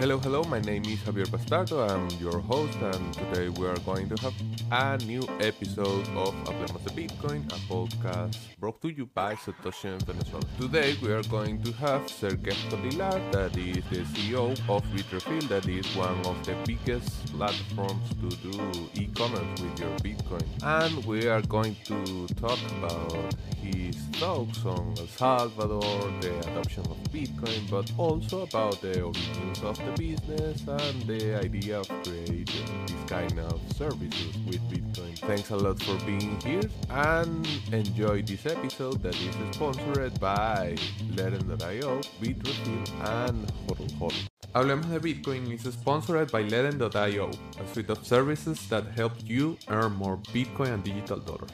Hello, 0.00 0.16
hello, 0.16 0.42
my 0.44 0.60
name 0.60 0.82
is 0.86 0.98
Javier 1.00 1.26
Bastardo, 1.26 1.86
I'm 1.86 2.08
your 2.18 2.40
host, 2.40 2.78
and 2.80 3.12
today 3.12 3.50
we 3.50 3.66
are 3.66 3.76
going 3.80 4.08
to 4.08 4.16
have 4.22 4.32
a 4.72 4.96
new 5.04 5.20
episode 5.40 6.08
of 6.16 6.32
Hablemos 6.46 6.82
de 6.84 6.90
Bitcoin, 6.94 7.44
a 7.52 7.58
podcast 7.70 8.34
brought 8.58 8.80
to 8.80 8.88
you 8.88 9.04
by 9.04 9.34
Satoshi 9.34 9.92
in 9.92 9.98
Venezuela. 9.98 10.42
Today 10.58 10.96
we 11.02 11.12
are 11.12 11.22
going 11.24 11.62
to 11.64 11.72
have 11.72 12.08
Sergey 12.08 12.56
Kotliar, 12.70 13.30
that 13.32 13.54
is 13.58 13.84
the 13.90 13.98
CEO 14.14 14.52
of 14.70 14.82
Bitrefill, 14.84 15.46
that 15.48 15.68
is 15.68 15.84
one 15.94 16.18
of 16.24 16.46
the 16.46 16.56
biggest 16.64 17.36
platforms 17.36 18.08
to 18.22 18.28
do 18.48 18.58
e-commerce 18.94 19.60
with 19.60 19.80
your 19.80 19.94
Bitcoin. 19.98 20.46
And 20.62 21.04
we 21.04 21.28
are 21.28 21.42
going 21.42 21.76
to 21.84 22.26
talk 22.36 22.58
about 22.78 23.34
his 23.62 23.98
talks 24.18 24.64
on 24.64 24.94
El 24.98 25.06
Salvador, 25.08 26.10
the 26.22 26.38
adoption 26.48 26.86
of 26.86 26.96
Bitcoin, 27.12 27.68
but 27.70 27.92
also 27.98 28.44
about 28.44 28.80
the 28.80 29.02
origins 29.02 29.62
of 29.62 29.76
the 29.84 29.89
business 29.96 30.66
and 30.66 31.02
the 31.02 31.34
idea 31.36 31.80
of 31.80 31.88
creating 32.02 32.86
this 32.86 33.04
kind 33.06 33.38
of 33.38 33.60
services 33.76 34.36
with 34.46 34.60
Bitcoin. 34.70 35.18
Thanks 35.18 35.50
a 35.50 35.56
lot 35.56 35.82
for 35.82 35.96
being 36.04 36.40
here 36.40 36.62
and 36.90 37.46
enjoy 37.72 38.22
this 38.22 38.46
episode 38.46 39.02
that 39.02 39.14
is 39.14 39.34
sponsored 39.54 40.18
by 40.20 40.76
Ledn.io, 41.14 42.00
Bitrefill, 42.20 42.84
and 43.24 43.46
Hodl 43.66 43.90
Hodl. 43.98 44.28
Hablemos 44.54 44.90
de 44.90 45.00
Bitcoin 45.00 45.52
is 45.52 45.72
sponsored 45.72 46.32
by 46.32 46.42
Ledn.io, 46.42 47.30
a 47.60 47.68
suite 47.72 47.90
of 47.90 48.04
services 48.06 48.68
that 48.68 48.84
help 48.96 49.12
you 49.24 49.56
earn 49.68 49.92
more 49.92 50.16
Bitcoin 50.34 50.74
and 50.74 50.84
digital 50.84 51.18
dollars. 51.18 51.52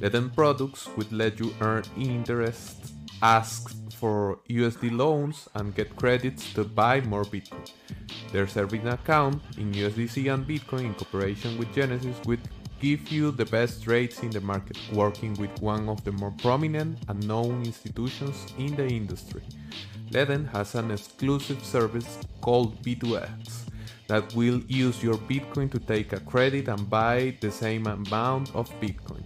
Leden 0.00 0.28
products 0.28 0.88
would 0.96 1.10
let 1.10 1.40
you 1.40 1.54
earn 1.62 1.82
interest, 1.96 2.92
ask 3.22 3.74
for 3.98 4.38
USD 4.48 4.96
loans, 4.96 5.48
and 5.54 5.74
get 5.74 5.96
credits 5.96 6.52
to 6.54 6.64
buy 6.64 7.00
more 7.00 7.24
Bitcoin. 7.24 7.70
Their 8.32 8.46
serving 8.46 8.86
account 8.88 9.42
in 9.56 9.72
USDC 9.72 10.32
and 10.32 10.46
Bitcoin 10.46 10.86
in 10.86 10.94
cooperation 10.94 11.56
with 11.58 11.72
Genesis 11.74 12.16
would 12.26 12.40
give 12.80 13.10
you 13.10 13.30
the 13.30 13.46
best 13.46 13.86
rates 13.86 14.20
in 14.20 14.30
the 14.30 14.40
market, 14.40 14.78
working 14.92 15.34
with 15.34 15.62
one 15.62 15.88
of 15.88 16.04
the 16.04 16.12
more 16.12 16.34
prominent 16.42 16.98
and 17.08 17.26
known 17.26 17.62
institutions 17.64 18.46
in 18.58 18.76
the 18.76 18.86
industry. 18.86 19.42
Ledn 20.10 20.50
has 20.52 20.74
an 20.74 20.90
exclusive 20.90 21.64
service 21.64 22.18
called 22.40 22.80
B2X 22.82 23.66
that 24.08 24.34
will 24.34 24.60
use 24.68 25.02
your 25.02 25.16
Bitcoin 25.16 25.70
to 25.72 25.78
take 25.78 26.12
a 26.12 26.20
credit 26.20 26.68
and 26.68 26.88
buy 26.88 27.36
the 27.40 27.50
same 27.50 27.86
amount 27.86 28.54
of 28.54 28.68
Bitcoin. 28.80 29.24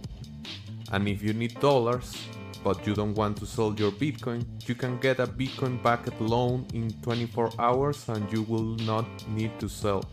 And 0.91 1.07
if 1.07 1.21
you 1.21 1.33
need 1.33 1.59
dollars, 1.59 2.27
but 2.63 2.85
you 2.85 2.93
don't 2.93 3.15
want 3.15 3.37
to 3.37 3.45
sell 3.45 3.73
your 3.73 3.91
Bitcoin, 3.91 4.45
you 4.67 4.75
can 4.75 4.97
get 4.99 5.19
a 5.19 5.27
Bitcoin 5.27 5.81
backed 5.81 6.19
loan 6.21 6.65
in 6.73 6.91
24 7.01 7.51
hours 7.59 8.07
and 8.09 8.31
you 8.31 8.43
will 8.43 8.75
not 8.85 9.07
need 9.29 9.59
to 9.59 9.67
sell. 9.67 10.03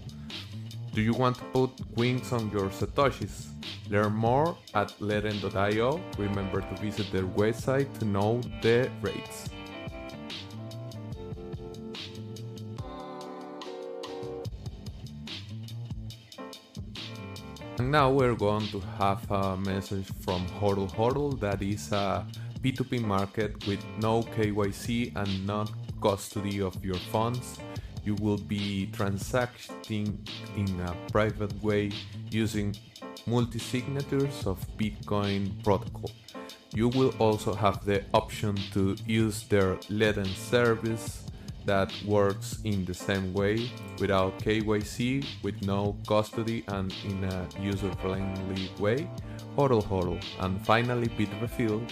Do 0.95 1.03
you 1.03 1.13
want 1.13 1.37
to 1.39 1.45
put 1.53 1.71
wings 1.97 2.33
on 2.33 2.51
your 2.51 2.71
Satoshis? 2.71 3.47
Learn 3.91 4.15
more 4.15 4.57
at 4.75 4.89
Ledn.io. 5.01 6.01
Remember 6.19 6.61
to 6.61 6.75
visit 6.83 7.11
their 7.13 7.27
website 7.27 7.99
to 7.99 8.05
know 8.05 8.41
the 8.63 8.91
rates. 9.01 9.49
And 17.79 17.93
now 17.93 18.11
we're 18.11 18.35
going 18.35 18.67
to 18.69 18.81
have 18.99 19.31
a 19.31 19.57
message 19.57 20.07
from 20.25 20.45
Hodl 20.61 20.91
Hodl 20.91 21.39
that 21.39 21.63
is 21.63 21.93
a 21.93 22.27
P2P 22.61 23.03
market 23.03 23.65
with 23.69 23.79
no 24.01 24.25
KYC 24.25 25.15
and 25.15 25.47
not 25.47 25.71
custody 26.03 26.61
of 26.61 26.85
your 26.85 26.99
funds. 27.13 27.57
You 28.05 28.17
will 28.17 28.39
be 28.39 28.91
transacting 28.93 30.27
in 30.57 30.81
a 30.81 30.93
private 31.13 31.55
way 31.63 31.93
using 32.31 32.75
multi 33.27 33.61
signatures 33.61 34.45
of 34.45 34.59
Bitcoin 34.77 35.63
protocol. 35.63 36.11
You 36.75 36.89
will 36.89 37.15
also 37.21 37.55
have 37.55 37.85
the 37.85 38.03
option 38.13 38.57
to 38.73 38.97
use 39.07 39.45
their 39.45 39.79
Leden 39.89 40.27
service 40.27 41.28
that 41.69 41.93
works 42.07 42.59
in 42.65 42.87
the 42.87 42.95
same 42.95 43.35
way 43.35 43.71
without 44.01 44.39
KYC, 44.39 45.25
with 45.43 45.61
no 45.63 45.97
custody, 46.09 46.65
and 46.69 46.95
in 47.05 47.25
a 47.25 47.47
user 47.61 47.93
friendly 48.01 48.71
way. 48.79 49.07
Hodl 49.55 49.85
Hodl. 49.85 50.19
And 50.41 50.65
finally, 50.65 51.09
Bitrefill. 51.09 51.87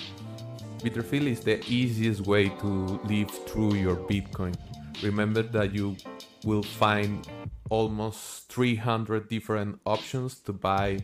Bitrefill 0.78 1.26
is 1.26 1.40
the 1.40 1.62
easiest 1.68 2.22
way 2.22 2.48
to 2.48 3.00
live 3.04 3.30
through 3.46 3.74
your 3.74 3.96
Bitcoin. 3.96 4.54
Remember 5.02 5.42
that 5.42 5.74
you 5.74 5.96
will 6.44 6.62
find 6.62 7.28
almost 7.68 8.48
300 8.48 9.28
different 9.28 9.78
options 9.84 10.36
to 10.46 10.52
buy 10.54 11.00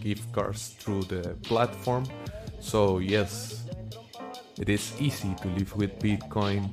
gift 0.00 0.32
cards 0.32 0.68
through 0.78 1.02
the 1.02 1.36
platform. 1.42 2.06
So, 2.58 3.00
yes, 3.00 3.66
it 4.58 4.68
is 4.70 4.92
easy 4.98 5.34
to 5.42 5.48
live 5.48 5.76
with 5.76 5.98
Bitcoin 5.98 6.70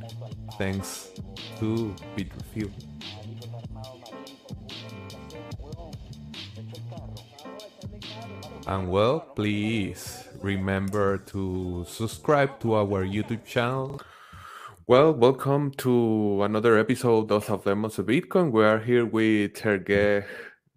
thanks 0.58 1.12
to 1.60 1.94
Bitrefill. 2.16 2.72
And 8.68 8.90
well, 8.90 9.20
please 9.20 10.28
remember 10.42 11.18
to 11.18 11.86
subscribe 11.88 12.60
to 12.60 12.76
our 12.76 13.04
YouTube 13.04 13.44
channel. 13.46 14.00
Well, 14.86 15.14
welcome 15.14 15.72
to 15.78 16.44
another 16.44 16.78
episode 16.78 17.32
of 17.32 17.46
Hablemos 17.46 17.96
de 17.96 18.04
Bitcoin. 18.04 18.52
We 18.52 18.64
are 18.64 18.80
here 18.80 19.06
with 19.06 19.58
Sergey, 19.58 20.26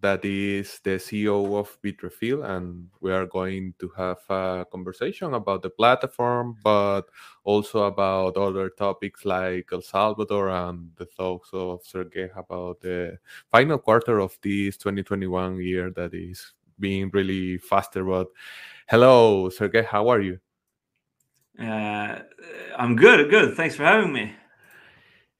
that 0.03 0.25
is 0.25 0.81
the 0.83 0.97
CEO 0.99 1.57
of 1.57 1.81
Bitrefill, 1.81 2.43
and 2.43 2.89
we 2.99 3.09
are 3.09 3.25
going 3.25 3.73
to 3.79 3.89
have 3.95 4.19
a 4.29 4.65
conversation 4.69 5.33
about 5.33 5.61
the 5.61 5.69
platform, 5.69 6.57
but 6.61 7.03
also 7.45 7.83
about 7.83 8.35
other 8.35 8.69
topics 8.69 9.23
like 9.23 9.69
El 9.71 9.81
Salvador 9.81 10.49
and 10.49 10.91
the 10.97 11.05
thoughts 11.05 11.49
of 11.53 11.85
Sergey 11.85 12.29
about 12.35 12.81
the 12.81 13.17
final 13.49 13.77
quarter 13.77 14.19
of 14.19 14.37
this 14.41 14.75
2021 14.75 15.61
year 15.61 15.89
that 15.91 16.13
is 16.13 16.51
being 16.77 17.09
really 17.13 17.57
faster. 17.57 18.03
But 18.03 18.27
hello, 18.89 19.49
Sergey, 19.49 19.83
how 19.83 20.09
are 20.09 20.19
you? 20.19 20.37
Uh, 21.57 22.19
I'm 22.77 22.97
good, 22.97 23.29
good. 23.29 23.55
Thanks 23.55 23.77
for 23.77 23.83
having 23.83 24.11
me. 24.11 24.33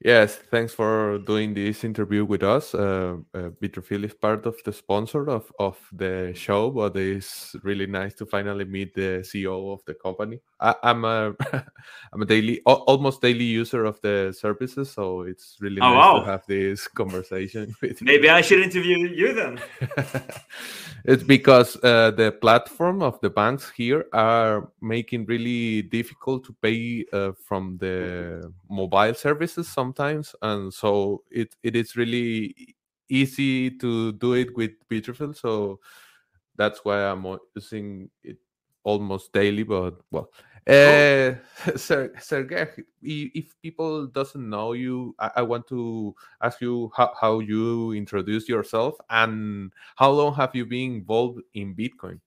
Yes, 0.04 0.36
thanks 0.50 0.74
for 0.74 1.16
doing 1.16 1.54
this 1.54 1.82
interview 1.82 2.26
with 2.26 2.42
us. 2.42 2.74
Uh, 2.74 3.16
uh, 3.34 3.48
is 3.62 4.12
part 4.12 4.44
of 4.44 4.54
the 4.62 4.72
sponsor 4.72 5.30
of, 5.30 5.50
of 5.58 5.78
the 5.92 6.34
show, 6.36 6.70
but 6.70 6.94
it's 6.94 7.56
really 7.62 7.86
nice 7.86 8.12
to 8.16 8.26
finally 8.26 8.66
meet 8.66 8.92
the 8.92 9.24
CEO 9.24 9.72
of 9.72 9.82
the 9.86 9.94
company. 9.94 10.40
I, 10.60 10.74
am 10.82 11.06
a 11.06 11.34
I'm 12.12 12.20
a 12.20 12.26
daily, 12.26 12.60
almost 12.66 13.22
daily 13.22 13.44
user 13.46 13.86
of 13.86 13.98
the 14.02 14.36
services, 14.38 14.90
so 14.90 15.22
it's 15.22 15.56
really 15.60 15.80
oh, 15.80 15.88
nice 15.88 15.96
wow. 15.96 16.18
to 16.20 16.26
have 16.26 16.42
this 16.46 16.86
conversation 16.94 17.74
with. 17.80 18.02
Maybe 18.02 18.26
you. 18.26 18.32
I 18.34 18.42
should 18.42 18.60
interview 18.60 19.08
you 19.08 19.32
then. 19.32 19.58
it's 21.06 21.22
because 21.22 21.82
uh, 21.82 22.10
the 22.10 22.30
platform 22.30 23.02
of 23.02 23.18
the 23.22 23.30
banks 23.30 23.72
here 23.74 24.04
are 24.12 24.68
making 24.82 25.24
really 25.24 25.80
difficult 25.80 26.44
to 26.44 26.54
pay 26.60 27.06
uh, 27.10 27.32
from 27.42 27.78
the 27.78 28.52
mobile 28.68 29.14
services 29.14 29.66
sometimes 29.94 30.34
and 30.42 30.72
so 30.72 31.22
it, 31.30 31.54
it 31.62 31.76
is 31.76 31.96
really 31.96 32.54
easy 33.08 33.70
to 33.70 34.12
do 34.12 34.34
it 34.34 34.54
with 34.56 34.72
Bitrefill 34.90 35.36
so 35.36 35.78
that's 36.56 36.84
why 36.84 37.04
i'm 37.04 37.26
using 37.54 38.08
it 38.22 38.38
almost 38.84 39.32
daily 39.32 39.62
but 39.62 39.94
well 40.10 40.30
uh, 40.66 41.34
Sergey, 41.76 42.66
if 43.02 43.52
people 43.60 44.06
doesn't 44.06 44.48
know 44.48 44.72
you, 44.72 45.14
I, 45.18 45.30
I, 45.36 45.42
want 45.42 45.66
to 45.68 46.14
ask 46.40 46.58
you 46.62 46.90
how, 46.96 47.12
how 47.20 47.40
you 47.40 47.92
introduce 47.92 48.48
yourself 48.48 48.94
and 49.10 49.70
how 49.96 50.10
long 50.12 50.34
have 50.36 50.54
you 50.54 50.64
been 50.64 50.94
involved 50.94 51.42
in 51.52 51.74
Bitcoin? 51.74 52.18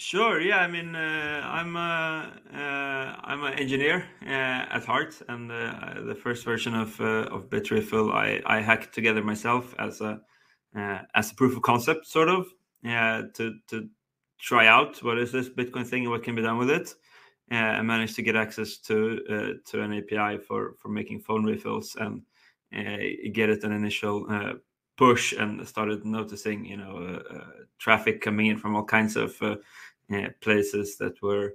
Sure. 0.00 0.40
Yeah. 0.40 0.58
I 0.58 0.68
mean, 0.68 0.94
uh, 0.94 1.42
I'm 1.44 1.74
a, 1.74 2.32
uh, 2.54 3.20
I'm 3.24 3.42
an 3.42 3.54
engineer 3.54 4.04
uh, 4.24 4.28
at 4.70 4.84
heart, 4.84 5.20
and 5.28 5.50
uh, 5.50 6.02
the 6.06 6.14
first 6.14 6.44
version 6.44 6.72
of 6.72 7.00
uh, 7.00 7.26
of 7.34 7.50
Bitrefill 7.50 8.12
I, 8.14 8.40
I 8.46 8.60
hacked 8.60 8.94
together 8.94 9.24
myself 9.24 9.74
as 9.80 10.00
a 10.00 10.20
uh, 10.76 11.00
as 11.16 11.32
a 11.32 11.34
proof 11.34 11.56
of 11.56 11.62
concept, 11.62 12.06
sort 12.06 12.28
of, 12.28 12.46
to 12.84 13.54
to 13.66 13.88
try 14.38 14.68
out 14.68 15.02
what 15.02 15.18
is 15.18 15.32
this 15.32 15.48
Bitcoin 15.48 15.84
thing 15.84 16.02
and 16.04 16.12
what 16.12 16.22
can 16.22 16.36
be 16.36 16.42
done 16.42 16.58
with 16.58 16.70
it. 16.70 16.94
I 17.50 17.82
managed 17.82 18.14
to 18.16 18.22
get 18.22 18.36
access 18.36 18.78
to 18.82 19.58
to 19.66 19.82
an 19.82 19.92
API 19.94 20.38
for 20.38 20.74
for 20.78 20.90
making 20.90 21.22
phone 21.22 21.44
refills 21.44 21.96
and 21.98 22.22
get 23.32 23.50
it 23.50 23.64
an 23.64 23.72
initial 23.72 24.28
push 24.96 25.32
and 25.32 25.66
started 25.66 26.04
noticing 26.04 26.64
you 26.64 26.76
know 26.76 27.20
traffic 27.78 28.20
coming 28.20 28.46
in 28.46 28.58
from 28.58 28.76
all 28.76 28.84
kinds 28.84 29.16
of 29.16 29.40
Uh, 30.10 30.28
places 30.40 30.96
that 30.96 31.20
were 31.20 31.52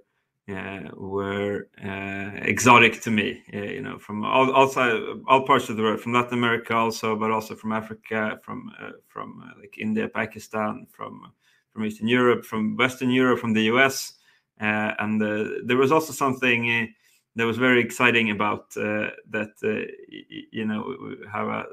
uh, 0.48 0.82
were 0.96 1.70
uh, 1.84 2.30
exotic 2.44 3.02
to 3.02 3.10
me. 3.10 3.42
Uh, 3.52 3.58
you 3.62 3.82
know, 3.82 3.98
from 3.98 4.24
all 4.24 4.52
also 4.52 5.24
all 5.28 5.42
parts 5.42 5.70
of 5.70 5.78
the 5.78 5.82
world, 5.82 6.00
from 6.00 6.14
Latin 6.14 6.38
America 6.38 6.76
also, 6.76 7.16
but 7.16 7.32
also 7.32 7.56
from 7.56 7.72
Africa, 7.72 8.40
from 8.44 8.72
uh, 8.80 8.92
from 9.08 9.42
uh, 9.44 9.60
like 9.60 9.76
India, 9.80 10.08
Pakistan, 10.08 10.86
from 10.92 11.32
from 11.72 11.84
Eastern 11.84 12.08
Europe, 12.08 12.46
from 12.46 12.78
Western 12.78 13.10
Europe, 13.10 13.40
from 13.40 13.54
the 13.54 13.64
US, 13.74 14.14
and 14.60 15.20
there 15.20 15.78
was 15.78 15.92
also 15.92 16.14
something 16.14 16.94
that 17.36 17.46
was 17.46 17.58
very 17.58 17.82
exciting 17.82 18.30
about 18.30 18.70
that. 18.76 19.54
you 20.52 20.66
know, 20.66 21.16
have 21.32 21.48
a 21.48 21.66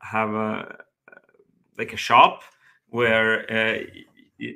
have 0.00 0.34
a 0.34 0.76
like 1.78 1.94
a 1.94 1.96
shop 1.96 2.42
where 2.90 3.46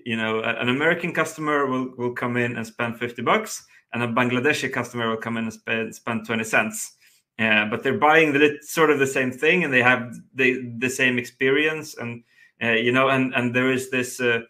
you 0.04 0.16
know 0.16 0.40
an 0.40 0.68
american 0.68 1.12
customer 1.12 1.66
will, 1.66 1.92
will 1.96 2.12
come 2.12 2.36
in 2.36 2.56
and 2.56 2.66
spend 2.66 2.98
50 2.98 3.22
bucks 3.22 3.66
and 3.92 4.02
a 4.02 4.08
bangladeshi 4.08 4.72
customer 4.72 5.08
will 5.08 5.16
come 5.16 5.36
in 5.36 5.44
and 5.44 5.52
spend, 5.52 5.94
spend 5.94 6.26
20 6.26 6.44
cents. 6.44 6.94
Uh, 7.38 7.66
but 7.66 7.82
they're 7.82 7.98
buying 7.98 8.32
the, 8.32 8.58
sort 8.62 8.90
of 8.90 8.98
the 8.98 9.06
same 9.06 9.30
thing 9.30 9.62
and 9.62 9.72
they 9.72 9.82
have 9.82 10.12
the, 10.34 10.72
the 10.78 10.90
same 10.90 11.18
experience 11.18 11.96
and 11.96 12.24
uh, 12.60 12.72
you 12.72 12.90
know 12.90 13.08
and 13.08 13.32
and 13.34 13.54
there 13.54 13.70
is 13.70 13.90
this 13.90 14.20
uh, 14.20 14.40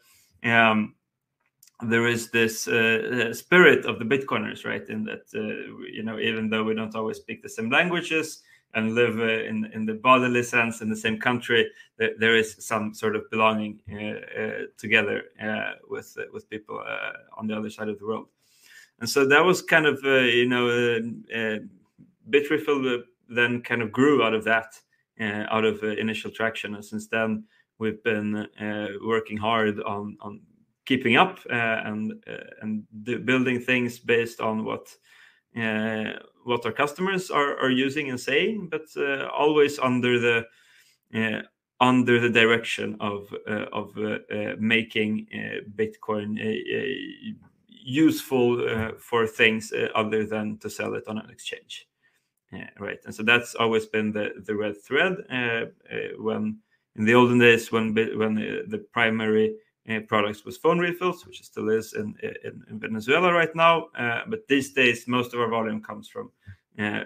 um, 0.43 0.94
there 1.82 2.06
is 2.06 2.31
this 2.31 2.67
uh, 2.67 3.34
spirit 3.34 3.84
of 3.84 3.99
the 3.99 4.05
bitcoiners 4.06 4.64
right 4.64 4.88
in 4.88 5.05
that 5.05 5.25
uh, 5.34 5.84
you 5.93 6.02
know 6.02 6.19
even 6.19 6.49
though 6.49 6.64
we 6.64 6.75
don't 6.75 6.94
always 6.94 7.19
speak 7.19 7.43
the 7.43 7.49
same 7.49 7.70
languages 7.70 8.43
and 8.75 8.94
live 8.94 9.19
uh, 9.19 9.44
in 9.44 9.70
in 9.73 9.87
the 9.87 9.94
bodily 9.94 10.43
sense 10.43 10.81
in 10.81 10.88
the 10.88 10.97
same 10.97 11.19
country, 11.19 11.70
there, 11.97 12.37
is 12.37 12.56
some 12.59 12.94
sort 12.94 13.17
of 13.17 13.31
belonging 13.31 13.81
uh, 13.93 14.41
uh, 14.41 14.62
together 14.76 15.25
with 15.88 16.17
with 16.32 16.49
people 16.50 16.82
on 17.37 17.47
the 17.47 17.56
other 17.56 17.70
side 17.70 17.88
of 17.88 17.99
the 17.99 18.06
world. 18.06 18.26
And 19.00 19.09
so 19.09 19.26
that 19.26 19.44
was 19.44 19.62
kind 19.62 19.87
of 19.87 20.03
you 20.05 20.47
know 20.47 21.00
Bitrefill 22.31 23.03
then 23.29 23.62
kind 23.62 23.82
of 23.82 23.93
grew 23.93 24.23
out 24.23 24.35
of 24.35 24.44
that, 24.44 24.75
out 25.20 25.65
of 25.65 25.82
initial 25.82 26.31
traction, 26.31 26.75
and 26.75 26.85
since 26.85 27.09
then 27.09 27.44
we've 27.79 28.03
been 28.03 28.47
working 29.03 29.37
hard 29.37 29.81
on 29.82 30.17
on 30.20 30.41
keeping 30.88 31.17
up 31.17 31.38
uh, 31.50 31.82
and 31.85 32.15
uh, 32.26 32.62
and 32.62 32.82
building 33.26 33.61
things 33.61 33.99
based 33.99 34.41
on 34.41 34.65
what 34.65 34.88
uh, 35.55 36.12
what 36.48 36.64
our 36.66 36.72
customers 36.72 37.30
are, 37.30 37.56
are 37.58 37.70
using 37.70 38.10
and 38.10 38.18
saying, 38.18 38.68
but 38.70 38.86
uh, 38.96 39.28
always 39.28 39.78
under 39.78 40.18
the 40.18 40.46
uh, 41.14 41.42
under 41.80 42.18
the 42.18 42.30
direction 42.30 42.96
of 43.00 43.32
uh, 43.48 43.66
of 43.72 43.94
making 44.58 45.26
Bitcoin 45.76 46.38
useful 47.68 48.92
for 48.98 49.26
things 49.26 49.72
other 49.94 50.26
than 50.26 50.58
to 50.58 50.68
sell 50.68 50.94
it 50.94 51.06
on 51.06 51.18
an 51.18 51.30
exchange. 51.30 51.86
right, 52.80 52.98
and 53.04 53.14
so 53.14 53.22
that's 53.22 53.54
always 53.54 53.86
been 53.86 54.10
the 54.12 54.30
the 54.46 54.54
red 54.56 54.76
thread. 54.82 55.14
when 56.18 56.58
in 56.96 57.04
the 57.04 57.14
olden 57.14 57.38
days, 57.38 57.70
when 57.70 57.94
when 57.94 58.34
the 58.66 58.84
primary 58.92 59.54
uh, 59.88 60.00
products 60.00 60.44
was 60.44 60.58
phone 60.58 60.78
refills, 60.78 61.24
which 61.26 61.42
still 61.42 61.70
is 61.70 61.94
in, 61.94 62.14
in, 62.44 62.62
in 62.70 62.78
Venezuela 62.78 63.32
right 63.32 63.54
now. 63.54 63.86
Uh, 63.98 64.20
but 64.28 64.46
these 64.46 64.72
days, 64.72 65.08
most 65.08 65.32
of 65.32 65.40
our 65.40 65.48
volume 65.48 65.82
comes 65.82 66.08
from 66.08 66.30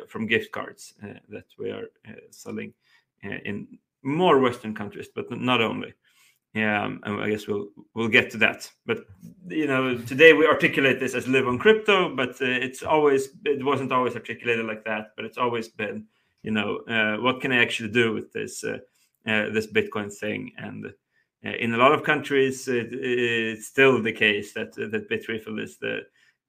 from 0.08 0.26
gift 0.26 0.52
cards 0.52 0.94
uh, 1.02 1.14
that 1.28 1.46
we 1.58 1.70
are 1.70 1.86
uh, 2.08 2.12
selling 2.30 2.72
uh, 3.24 3.38
in 3.44 3.78
more 4.02 4.38
Western 4.38 4.74
countries, 4.74 5.08
but 5.14 5.30
not 5.30 5.60
only. 5.60 5.94
Um, 6.54 7.00
and 7.04 7.22
I 7.22 7.30
guess 7.30 7.46
we'll 7.46 7.68
we'll 7.94 8.08
get 8.08 8.30
to 8.32 8.38
that. 8.38 8.70
But 8.84 9.06
you 9.48 9.66
know, 9.66 9.96
today 9.96 10.34
we 10.34 10.46
articulate 10.46 11.00
this 11.00 11.14
as 11.14 11.26
live 11.26 11.48
on 11.48 11.58
crypto, 11.58 12.14
but 12.14 12.36
it's 12.40 12.82
always 12.82 13.30
it 13.46 13.64
wasn't 13.64 13.92
always 13.92 14.14
articulated 14.14 14.66
like 14.66 14.84
that. 14.84 15.12
But 15.16 15.24
it's 15.24 15.38
always 15.38 15.68
been, 15.68 16.06
you 16.42 16.50
know, 16.50 16.80
what 17.22 17.40
can 17.40 17.52
I 17.52 17.62
actually 17.62 17.90
do 17.90 18.12
with 18.12 18.32
this 18.32 18.62
this 19.24 19.66
Bitcoin 19.66 20.12
thing 20.12 20.52
and 20.58 20.92
uh, 21.44 21.50
in 21.50 21.74
a 21.74 21.76
lot 21.76 21.92
of 21.92 22.04
countries, 22.04 22.68
it, 22.68 22.88
it's 22.92 23.66
still 23.66 24.00
the 24.00 24.12
case 24.12 24.52
that 24.52 24.72
that 24.74 25.08
Bitrefill 25.10 25.60
is 25.60 25.76
the 25.78 25.96
uh, 25.96 25.98
uh, 25.98 26.02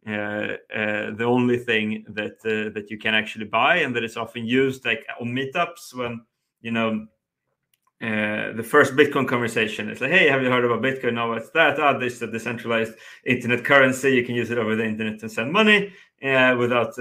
the 0.05 1.23
only 1.25 1.57
thing 1.57 2.05
that 2.09 2.38
uh, 2.45 2.73
that 2.73 2.89
you 2.89 2.97
can 2.97 3.13
actually 3.13 3.45
buy, 3.45 3.77
and 3.77 3.95
that 3.95 4.03
is 4.03 4.17
often 4.17 4.45
used 4.45 4.85
like 4.85 5.05
on 5.19 5.29
meetups 5.29 5.94
when 5.94 6.21
you 6.61 6.71
know 6.71 7.07
uh, 8.01 8.51
the 8.53 8.63
first 8.63 8.95
Bitcoin 8.95 9.27
conversation 9.27 9.89
is 9.89 10.01
like, 10.01 10.11
"Hey, 10.11 10.27
have 10.27 10.41
you 10.41 10.50
heard 10.50 10.65
about 10.65 10.81
Bitcoin? 10.81 11.13
No, 11.13 11.29
what's 11.29 11.50
that? 11.51 11.79
Ah, 11.79 11.94
oh, 11.95 12.00
this 12.00 12.15
is 12.15 12.21
a 12.21 12.27
decentralized 12.27 12.95
internet 13.25 13.63
currency. 13.63 14.09
You 14.09 14.25
can 14.25 14.35
use 14.35 14.51
it 14.51 14.57
over 14.57 14.75
the 14.75 14.85
internet 14.85 15.21
and 15.21 15.31
send 15.31 15.51
money 15.51 15.94
uh, 16.23 16.55
without 16.57 16.97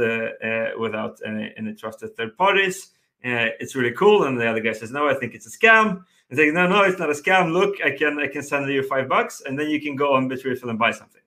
without 0.79 1.19
any, 1.27 1.53
any 1.57 1.75
trusted 1.75 2.17
third 2.17 2.37
parties. 2.37 2.93
it's 3.23 3.75
really 3.75 3.93
cool." 3.93 4.25
And 4.25 4.41
the 4.41 4.47
other 4.47 4.61
guy 4.61 4.73
says, 4.73 4.93
"No, 4.93 5.09
I 5.09 5.15
think 5.15 5.35
it's 5.35 5.47
a 5.47 5.59
scam." 5.59 6.05
and 6.33 6.39
saying, 6.39 6.55
no, 6.55 6.67
no, 6.67 6.83
it's 6.83 6.99
not 6.99 7.11
a 7.11 7.13
scam. 7.13 7.53
Look, 7.53 7.77
I 7.85 7.91
can 7.91 8.19
I 8.19 8.27
can 8.27 8.43
send 8.43 8.67
you 8.73 8.83
five 8.83 9.07
bucks, 9.07 9.43
and 9.45 9.59
then 9.59 9.69
you 9.69 9.81
can 9.83 9.97
go 9.97 10.15
on 10.15 10.31
Bitrefill 10.31 10.71
and 10.71 10.79
buy 10.79 10.91
something, 10.91 11.21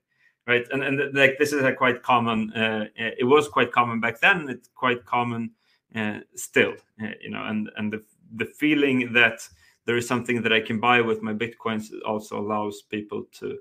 right? 0.48 0.66
And 0.72 0.84
and 0.84 1.14
like 1.14 1.38
this 1.38 1.54
is 1.54 1.64
a 1.64 1.74
quite 1.74 2.04
common. 2.04 2.52
Uh, 2.54 2.86
it 2.96 3.26
was 3.26 3.48
quite 3.48 3.72
common 3.72 4.00
back 4.00 4.20
then. 4.20 4.50
It's 4.50 4.70
quite 4.76 5.06
common 5.06 5.52
uh, 5.96 6.20
still, 6.36 6.74
uh, 7.02 7.08
you 7.22 7.30
know. 7.30 7.44
And 7.44 7.70
and 7.78 7.92
the 7.92 8.04
the 8.36 8.46
feeling 8.46 9.14
that 9.14 9.48
there 9.86 9.98
is 9.98 10.08
something 10.08 10.42
that 10.42 10.54
I 10.54 10.60
can 10.62 10.80
buy 10.80 11.02
with 11.02 11.22
my 11.22 11.34
bitcoins 11.34 11.88
also 12.06 12.40
allows 12.40 12.84
people 12.90 13.26
to 13.40 13.58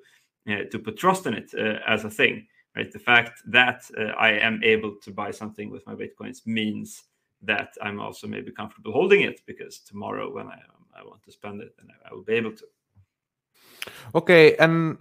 uh, 0.50 0.64
to 0.70 0.78
put 0.78 0.96
trust 0.96 1.26
in 1.26 1.34
it 1.34 1.50
uh, 1.54 1.78
as 1.86 2.04
a 2.04 2.10
thing, 2.10 2.46
right? 2.76 2.90
The 2.90 2.98
fact 2.98 3.42
that 3.46 3.82
uh, 3.98 4.12
I 4.18 4.30
am 4.32 4.60
able 4.62 4.96
to 5.02 5.10
buy 5.10 5.30
something 5.30 5.70
with 5.70 5.86
my 5.86 5.94
bitcoins 5.94 6.46
means 6.46 7.04
that 7.42 7.74
I'm 7.82 8.00
also 8.00 8.26
maybe 8.26 8.50
comfortable 8.52 8.92
holding 8.92 9.20
it 9.22 9.40
because 9.46 9.78
tomorrow 9.80 10.32
when 10.32 10.48
I 10.48 10.58
I 10.96 11.02
want 11.02 11.22
to 11.24 11.32
spend 11.32 11.60
it, 11.60 11.74
and 11.80 11.90
I 12.08 12.14
will 12.14 12.22
be 12.22 12.34
able 12.34 12.52
to. 12.52 12.64
Okay, 14.14 14.56
and 14.56 14.96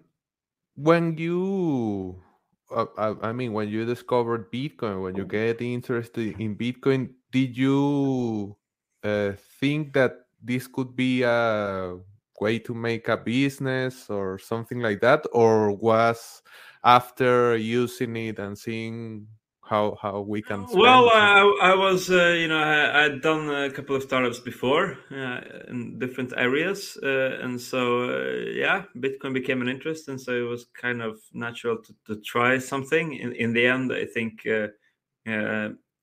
when 0.75 1.17
you, 1.17 2.21
uh, 2.73 2.85
I, 2.97 3.29
I 3.29 3.33
mean, 3.33 3.53
when 3.53 3.69
you 3.69 3.85
discovered 3.85 4.51
Bitcoin, 4.51 5.01
when 5.03 5.15
you 5.15 5.25
get 5.25 5.61
interested 5.61 6.39
in 6.39 6.55
Bitcoin, 6.55 7.11
did 7.31 7.57
you 7.57 8.55
uh, 9.03 9.33
think 9.59 9.93
that 9.93 10.17
this 10.41 10.67
could 10.67 10.95
be 10.95 11.23
a 11.23 11.97
way 12.39 12.59
to 12.59 12.73
make 12.73 13.07
a 13.07 13.17
business 13.17 14.09
or 14.09 14.37
something 14.37 14.79
like 14.79 15.01
that, 15.01 15.25
or 15.31 15.71
was 15.71 16.41
after 16.83 17.55
using 17.55 18.15
it 18.17 18.39
and 18.39 18.57
seeing 18.57 19.27
how 19.73 19.97
how 20.03 20.21
we 20.33 20.39
can 20.41 20.65
well 20.73 21.09
I, 21.09 21.71
I 21.71 21.73
was 21.85 22.01
uh, 22.11 22.35
you 22.41 22.47
know 22.47 22.61
I, 22.97 23.01
had 23.07 23.21
done 23.21 23.43
a 23.49 23.71
couple 23.71 23.95
of 23.95 24.03
startups 24.03 24.39
before 24.39 24.85
uh, 25.11 25.39
in 25.71 25.97
different 25.97 26.31
areas 26.37 26.97
uh, 27.01 27.31
and 27.43 27.59
so 27.59 27.81
uh, 28.09 28.33
yeah 28.63 28.83
bitcoin 29.03 29.33
became 29.33 29.61
an 29.63 29.69
interest 29.75 30.09
and 30.09 30.19
so 30.25 30.31
it 30.43 30.47
was 30.53 30.65
kind 30.85 31.01
of 31.01 31.13
natural 31.33 31.77
to, 31.85 31.91
to 32.07 32.21
try 32.21 32.59
something. 32.59 33.13
In, 33.23 33.29
in 33.43 33.53
the 33.53 33.65
end 33.65 33.91
i 33.91 34.05
think 34.15 34.33
uh, 34.45 34.67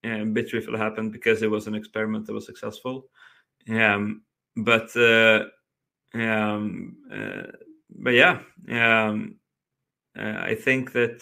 uh, 0.09 0.25
Bitrefill 0.37 0.79
happened 0.79 1.13
because 1.13 1.43
it 1.43 1.51
was 1.51 1.67
an 1.67 1.75
experiment 1.75 2.25
that 2.27 2.33
was 2.33 2.47
successful. 2.47 3.05
Um, 3.69 4.23
but 4.57 4.89
um, 6.15 6.97
but 8.05 8.15
yeah 8.23 8.35
um, 8.81 9.37
i 10.17 10.55
think 10.55 10.93
that 10.93 11.17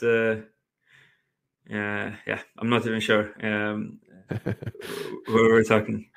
uh, 1.71 2.11
yeah, 2.27 2.41
I'm 2.59 2.71
not 2.71 2.87
even 2.87 3.01
sure 3.01 3.35
um, 3.43 3.99
where 5.27 5.51
we're 5.53 5.65
talking. 5.65 6.09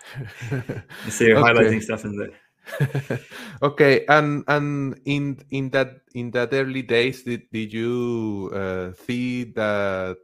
I 0.52 1.10
see 1.10 1.28
you're 1.28 1.38
okay. 1.38 1.54
highlighting 1.54 1.82
stuff 1.82 2.06
in 2.06 2.18
there. 2.18 3.20
okay, 3.62 4.06
and 4.08 4.44
and 4.48 5.00
in 5.06 5.40
in 5.50 5.70
that 5.72 6.02
in 6.14 6.32
that 6.32 6.54
early 6.54 6.84
days, 6.84 7.24
did 7.24 7.50
did 7.52 7.74
you 7.74 8.52
uh, 8.54 8.94
see 8.94 9.46
that 9.56 10.18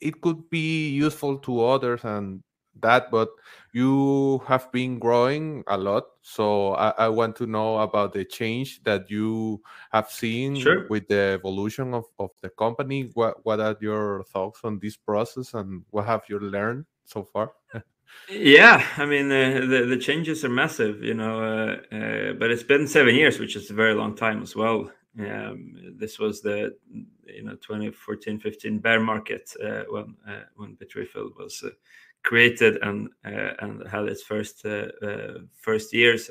it 0.00 0.20
could 0.20 0.50
be 0.50 0.90
useful 0.90 1.38
to 1.38 1.64
others 1.64 2.04
and 2.04 2.42
that, 2.80 3.10
but 3.10 3.28
you 3.72 4.42
have 4.46 4.70
been 4.72 4.98
growing 4.98 5.64
a 5.66 5.76
lot. 5.76 6.04
So 6.22 6.74
I, 6.74 6.90
I 6.90 7.08
want 7.08 7.36
to 7.36 7.46
know 7.46 7.78
about 7.78 8.12
the 8.12 8.24
change 8.24 8.82
that 8.84 9.10
you 9.10 9.62
have 9.90 10.10
seen 10.10 10.56
sure. 10.56 10.86
with 10.88 11.08
the 11.08 11.38
evolution 11.40 11.94
of, 11.94 12.04
of 12.18 12.30
the 12.40 12.50
company. 12.50 13.10
What 13.14 13.44
what 13.44 13.60
are 13.60 13.76
your 13.80 14.24
thoughts 14.24 14.60
on 14.64 14.78
this 14.78 14.96
process 14.96 15.54
and 15.54 15.84
what 15.90 16.06
have 16.06 16.22
you 16.28 16.38
learned 16.38 16.86
so 17.04 17.24
far? 17.24 17.52
yeah, 18.28 18.84
I 18.96 19.06
mean 19.06 19.26
uh, 19.32 19.66
the 19.66 19.86
the 19.88 19.98
changes 19.98 20.44
are 20.44 20.50
massive, 20.50 21.02
you 21.02 21.14
know, 21.14 21.40
uh, 21.42 21.94
uh, 21.94 22.32
but 22.34 22.50
it's 22.50 22.62
been 22.62 22.86
seven 22.86 23.14
years, 23.14 23.38
which 23.38 23.56
is 23.56 23.70
a 23.70 23.74
very 23.74 23.94
long 23.94 24.14
time 24.14 24.42
as 24.42 24.54
well. 24.54 24.90
Um, 25.18 25.74
this 25.98 26.18
was 26.18 26.40
the 26.40 26.74
you 27.26 27.42
know 27.42 27.52
2014 27.56 28.38
15 28.38 28.78
bear 28.78 28.98
market 28.98 29.54
uh, 29.62 29.82
when 29.90 30.16
uh, 30.26 30.44
when 30.56 30.76
Bitrefill 30.76 31.36
was 31.36 31.62
uh, 31.66 31.70
created 32.22 32.78
and 32.82 33.08
uh, 33.24 33.54
and 33.60 33.86
had 33.88 34.04
its 34.04 34.22
first 34.22 34.64
uh, 34.64 34.88
uh, 35.02 35.38
first 35.52 35.92
years. 35.92 36.28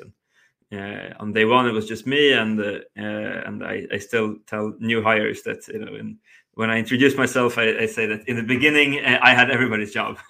And 0.70 1.14
on 1.20 1.32
day 1.32 1.44
one, 1.44 1.66
it 1.66 1.72
was 1.72 1.86
just 1.86 2.06
me, 2.06 2.32
and 2.32 2.58
and 2.96 3.62
I, 3.64 3.86
I 3.92 3.98
still 3.98 4.36
tell 4.46 4.74
new 4.78 5.02
hires 5.02 5.42
that 5.42 5.68
you 5.68 5.78
know 5.78 5.94
in 5.94 6.18
when 6.54 6.70
I 6.70 6.78
introduce 6.78 7.16
myself, 7.16 7.58
I, 7.58 7.78
I, 7.78 7.86
say 7.86 8.04
that 8.06 8.28
in 8.28 8.36
the 8.36 8.42
beginning 8.42 9.02
I 9.04 9.34
had 9.34 9.50
everybody's 9.50 9.92
job. 9.92 10.18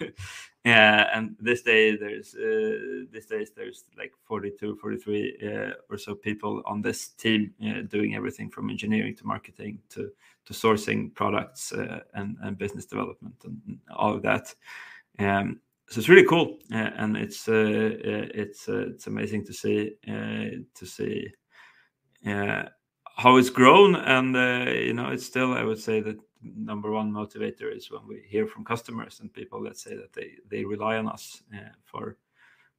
Yeah, 0.65 1.09
and 1.13 1.35
this 1.41 1.61
day 1.61 1.97
there's 1.97 2.33
uh, 2.35 3.03
this 3.11 3.25
days 3.25 3.51
there's 3.53 3.83
like 3.97 4.13
42 4.23 4.77
43 4.77 5.37
uh, 5.43 5.71
or 5.89 5.97
so 5.97 6.15
people 6.15 6.61
on 6.65 6.81
this 6.81 7.09
team 7.09 7.53
uh, 7.67 7.81
doing 7.81 8.15
everything 8.15 8.49
from 8.49 8.69
engineering 8.69 9.13
to 9.17 9.27
marketing 9.27 9.79
to 9.89 10.09
to 10.45 10.53
sourcing 10.53 11.13
products 11.13 11.73
uh, 11.73 11.99
and 12.13 12.37
and 12.43 12.57
business 12.57 12.85
development 12.85 13.35
and 13.43 13.77
all 13.93 14.13
of 14.13 14.21
that 14.21 14.55
um, 15.19 15.59
so 15.89 15.99
it's 15.99 16.09
really 16.09 16.25
cool 16.25 16.57
uh, 16.73 16.91
and 16.97 17.17
it's 17.17 17.47
uh, 17.47 17.89
it's 18.33 18.67
it's 18.67 19.07
amazing 19.07 19.45
to 19.45 19.53
see 19.53 19.95
to 20.05 20.85
see 20.85 21.31
how 23.15 23.37
it's 23.37 23.49
grown 23.49 23.95
and 23.95 24.35
you 24.85 24.93
know 24.93 25.09
it's 25.09 25.25
still 25.25 25.53
i 25.53 25.63
would 25.63 25.79
say 25.79 25.99
that 25.99 26.17
number 26.41 26.91
one 26.91 27.11
motivator 27.11 27.75
is 27.75 27.91
when 27.91 28.05
we 28.07 28.23
hear 28.27 28.47
from 28.47 28.65
customers 28.65 29.19
and 29.19 29.33
people 29.33 29.61
that 29.63 29.77
say 29.77 29.95
that 29.95 30.13
they 30.13 30.31
they 30.49 30.65
rely 30.65 30.97
on 30.97 31.07
us 31.07 31.43
uh, 31.55 31.69
for 31.83 32.17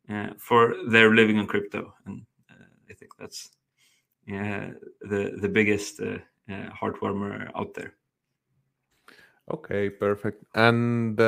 uh, 0.08 0.28
for 0.36 0.74
their 0.88 1.14
living 1.14 1.38
on 1.38 1.46
crypto, 1.46 1.94
and 2.06 2.26
uh, 2.50 2.64
I 2.90 2.94
think 2.94 3.16
that's 3.18 3.50
the 4.26 4.76
the 5.40 5.48
biggest 5.48 6.00
heart 6.48 7.00
warmer 7.00 7.50
out 7.54 7.74
there. 7.74 7.94
Okay, 9.50 9.90
perfect. 9.90 10.44
And 10.54 11.18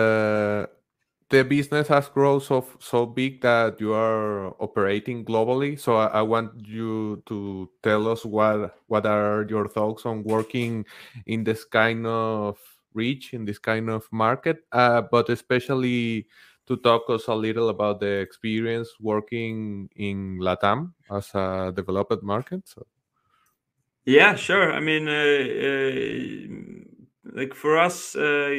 the 1.28 1.42
business 1.42 1.88
has 1.88 2.09
grown 2.09 2.40
so 2.40 2.64
so 2.78 3.04
big 3.04 3.40
that 3.40 3.80
you 3.80 3.92
are 3.92 4.54
operating 4.62 5.25
globally. 5.25 5.78
So 5.78 5.97
I, 5.97 6.06
I, 6.06 6.23
want 6.23 6.66
you 6.66 7.23
to 7.26 7.68
tell 7.83 8.06
us 8.06 8.25
what 8.25 8.78
what 8.87 9.06
are 9.06 9.45
your 9.49 9.66
thoughts 9.68 10.06
on 10.06 10.23
working 10.23 10.87
in 11.26 11.42
this 11.42 11.64
kind 11.64 12.06
of 12.06 12.59
reach 12.95 13.35
in 13.35 13.45
this 13.45 13.59
kind 13.59 13.90
of 13.90 14.06
market, 14.12 14.64
uh, 14.73 15.02
but 15.02 15.28
especially 15.28 16.26
to 16.66 16.76
talk 16.76 17.02
us 17.09 17.26
a 17.28 17.35
little 17.35 17.68
about 17.68 18.00
the 18.00 18.21
experience 18.21 18.88
working 19.00 19.88
in 19.97 20.38
Latam 20.38 20.92
as 21.11 21.35
a 21.35 21.73
developed 21.75 22.23
market. 22.23 22.66
So. 22.66 22.87
Yeah, 24.04 24.37
sure. 24.37 24.73
I 24.73 24.80
mean. 24.80 25.09
Uh, 25.09 26.83
uh 26.83 26.95
like 27.33 27.54
for 27.54 27.78
us 27.78 28.14
uh, 28.14 28.54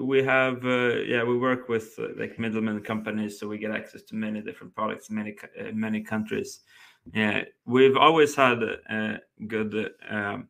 we 0.00 0.22
have 0.22 0.64
uh, 0.64 0.96
yeah 1.06 1.22
we 1.24 1.36
work 1.36 1.68
with 1.68 1.94
uh, 1.98 2.08
like 2.16 2.38
middlemen 2.38 2.80
companies 2.80 3.38
so 3.38 3.48
we 3.48 3.58
get 3.58 3.70
access 3.70 4.02
to 4.02 4.14
many 4.14 4.40
different 4.40 4.74
products 4.74 5.10
in 5.10 5.16
many 5.16 5.36
uh, 5.60 5.72
many 5.72 6.00
countries. 6.02 6.60
Yeah 7.12 7.44
we've 7.64 7.96
always 7.96 8.34
had 8.34 8.58
uh, 8.90 9.16
good 9.46 9.90
um, 10.08 10.48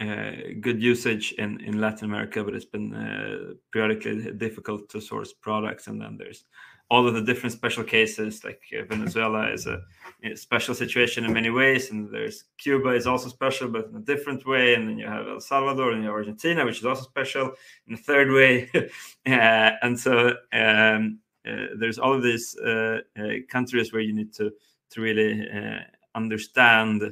uh, 0.00 0.32
good 0.60 0.82
usage 0.82 1.32
in 1.38 1.60
in 1.60 1.80
latin 1.80 2.04
america 2.04 2.42
but 2.44 2.54
it's 2.54 2.64
been 2.64 3.58
periodically 3.72 4.32
difficult 4.32 4.88
to 4.88 5.00
source 5.00 5.32
products 5.32 5.86
and 5.86 6.00
then 6.00 6.16
there's 6.16 6.44
all 6.90 7.06
of 7.06 7.14
the 7.14 7.22
different 7.22 7.52
special 7.52 7.84
cases 7.84 8.44
like 8.44 8.62
uh, 8.78 8.84
venezuela 8.84 9.50
is 9.52 9.66
a, 9.66 9.80
a, 10.24 10.34
special 10.34 10.74
situation 10.74 11.24
in 11.24 11.32
many 11.32 11.50
ways 11.50 11.90
and 11.90 12.10
there's 12.10 12.44
cuba 12.56 12.90
is 12.90 13.06
also 13.06 13.28
special 13.28 13.68
but 13.68 13.86
in 13.86 13.96
a 13.96 14.00
different 14.00 14.46
way 14.46 14.74
and 14.74 14.88
then 14.88 14.98
you 14.98 15.06
have 15.06 15.28
el 15.28 15.40
salvador 15.40 15.92
and 15.92 16.08
argentina 16.08 16.64
which 16.64 16.78
is 16.78 16.84
also 16.84 17.02
special 17.02 17.52
in 17.86 17.94
a 17.94 17.96
third 17.96 18.30
way. 18.30 18.70
Uh, 19.26 19.72
and 19.82 20.00
so 20.00 20.32
um, 20.54 21.18
uh, 21.46 21.66
there's 21.78 21.98
all 21.98 22.14
of 22.14 22.22
these 22.22 22.56
uh, 22.64 22.98
uh 23.18 23.34
countries 23.50 23.92
where 23.92 24.00
you 24.00 24.14
need 24.14 24.32
to 24.32 24.50
to 24.88 25.02
really 25.02 25.46
uh, 25.50 25.80
understand 26.14 27.02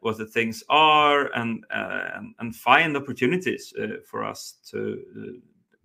what 0.00 0.16
the 0.16 0.24
things 0.24 0.64
are 0.70 1.30
and 1.34 1.62
and, 1.70 2.34
and 2.38 2.56
find 2.56 2.96
opportunities 2.96 3.74
for 4.06 4.24
us 4.24 4.56
to 4.70 5.42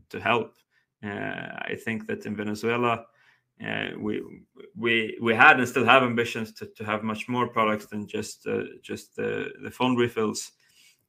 to 0.10 0.22
help 0.22 0.56
I 1.06 1.78
think 1.84 2.08
that 2.08 2.26
in 2.26 2.36
Venezuela, 2.36 3.06
uh, 3.66 3.90
we 3.98 4.22
we 4.76 5.18
we 5.22 5.34
had 5.34 5.60
and 5.60 5.68
still 5.68 5.86
have 5.86 6.04
ambitions 6.04 6.52
to, 6.54 6.66
to 6.66 6.84
have 6.84 7.04
much 7.04 7.28
more 7.30 7.48
products 7.48 7.86
than 7.86 8.08
just 8.08 8.48
uh, 8.48 8.64
just 8.82 9.16
the 9.16 9.52
the 9.64 9.72
phone 9.72 9.96
refills. 9.96 10.52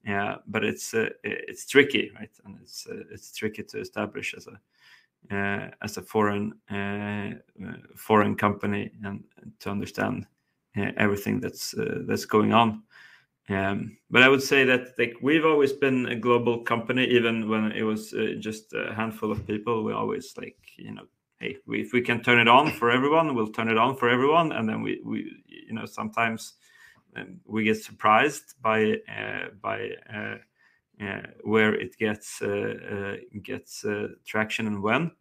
Yeah, 0.04 0.36
but 0.46 0.64
it's 0.64 0.94
it's 1.24 1.66
tricky, 1.66 2.12
right? 2.14 2.30
And 2.44 2.58
it's 2.62 2.86
it's 3.10 3.32
tricky 3.32 3.64
to 3.64 3.80
establish 3.80 4.34
as 4.34 4.46
a 4.46 4.60
uh, 5.30 5.70
as 5.82 5.96
a 5.96 6.02
foreign 6.02 6.52
uh, 6.70 7.30
foreign 7.96 8.36
company 8.36 8.92
and 9.04 9.24
to 9.58 9.70
understand 9.70 10.24
uh, 10.76 10.92
everything 10.96 11.40
that's 11.40 11.74
that's 12.06 12.24
going 12.24 12.52
on. 12.52 12.82
Um, 13.48 13.96
but 14.10 14.22
I 14.22 14.28
would 14.28 14.42
say 14.42 14.64
that 14.64 14.98
like 14.98 15.14
we've 15.22 15.44
always 15.44 15.72
been 15.72 16.06
a 16.06 16.16
global 16.16 16.64
company, 16.64 17.04
even 17.04 17.48
when 17.48 17.70
it 17.72 17.82
was 17.82 18.12
uh, 18.12 18.34
just 18.40 18.72
a 18.74 18.92
handful 18.94 19.30
of 19.30 19.46
people. 19.46 19.84
We 19.84 19.92
always 19.92 20.34
like 20.36 20.58
you 20.76 20.92
know, 20.92 21.06
hey, 21.38 21.56
we, 21.66 21.80
if 21.80 21.92
we 21.92 22.00
can 22.00 22.22
turn 22.22 22.40
it 22.40 22.48
on 22.48 22.72
for 22.72 22.90
everyone, 22.90 23.34
we'll 23.34 23.52
turn 23.52 23.68
it 23.68 23.78
on 23.78 23.96
for 23.96 24.08
everyone, 24.08 24.52
and 24.52 24.68
then 24.68 24.82
we 24.82 25.00
we 25.04 25.30
you 25.46 25.74
know 25.74 25.86
sometimes 25.86 26.54
um, 27.16 27.40
we 27.44 27.62
get 27.62 27.76
surprised 27.76 28.54
by 28.62 28.96
uh, 29.08 29.48
by 29.62 29.90
uh, 30.12 30.36
uh 31.00 31.22
where 31.44 31.74
it 31.74 31.96
gets 31.98 32.42
uh, 32.42 32.74
uh, 32.90 33.16
gets 33.44 33.84
traction 34.24 34.66
and 34.66 34.82
when. 34.82 35.12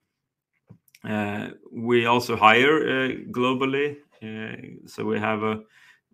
we 1.72 2.08
also 2.08 2.36
hire 2.36 3.14
globally, 3.30 3.98
so 4.88 5.06
we 5.06 5.20
have 5.20 5.44
a 5.44 5.62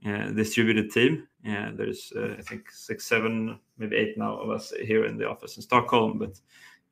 distributed 0.03 0.91
team 0.91 1.27
yeah, 1.43 1.71
there's 1.73 2.13
uh, 2.15 2.35
I 2.37 2.41
think 2.41 2.69
six, 2.71 3.05
seven, 3.05 3.59
maybe 3.77 3.95
eight 3.95 4.17
now 4.17 4.37
of 4.37 4.49
us 4.49 4.71
here 4.81 5.05
in 5.05 5.17
the 5.17 5.27
office 5.27 5.55
in 5.55 5.63
Stockholm, 5.63 6.19
but 6.19 6.39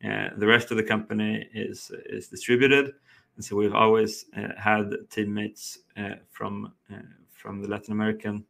uh, 0.07 0.29
the 0.37 0.47
rest 0.47 0.71
of 0.71 0.77
the 0.77 0.83
company 0.83 1.47
is 1.53 1.91
is 2.07 2.29
distributed, 2.29 2.93
and 3.35 3.45
so 3.45 3.55
we've 3.55 3.75
always 3.75 4.25
uh, 4.35 4.49
had 4.57 4.91
teammates 5.11 5.79
uh, 5.97 6.15
from 6.31 6.73
uh, 6.91 6.97
from 7.31 7.61
the 7.61 7.67
Latin 7.67 7.93
American 7.93 8.43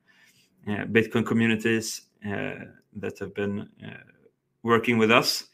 uh, 0.68 0.86
Bitcoin 0.86 1.26
communities 1.26 2.04
that 2.22 3.20
have 3.20 3.34
been 3.34 3.70
working 4.64 4.98
with 4.98 5.12
us, 5.12 5.50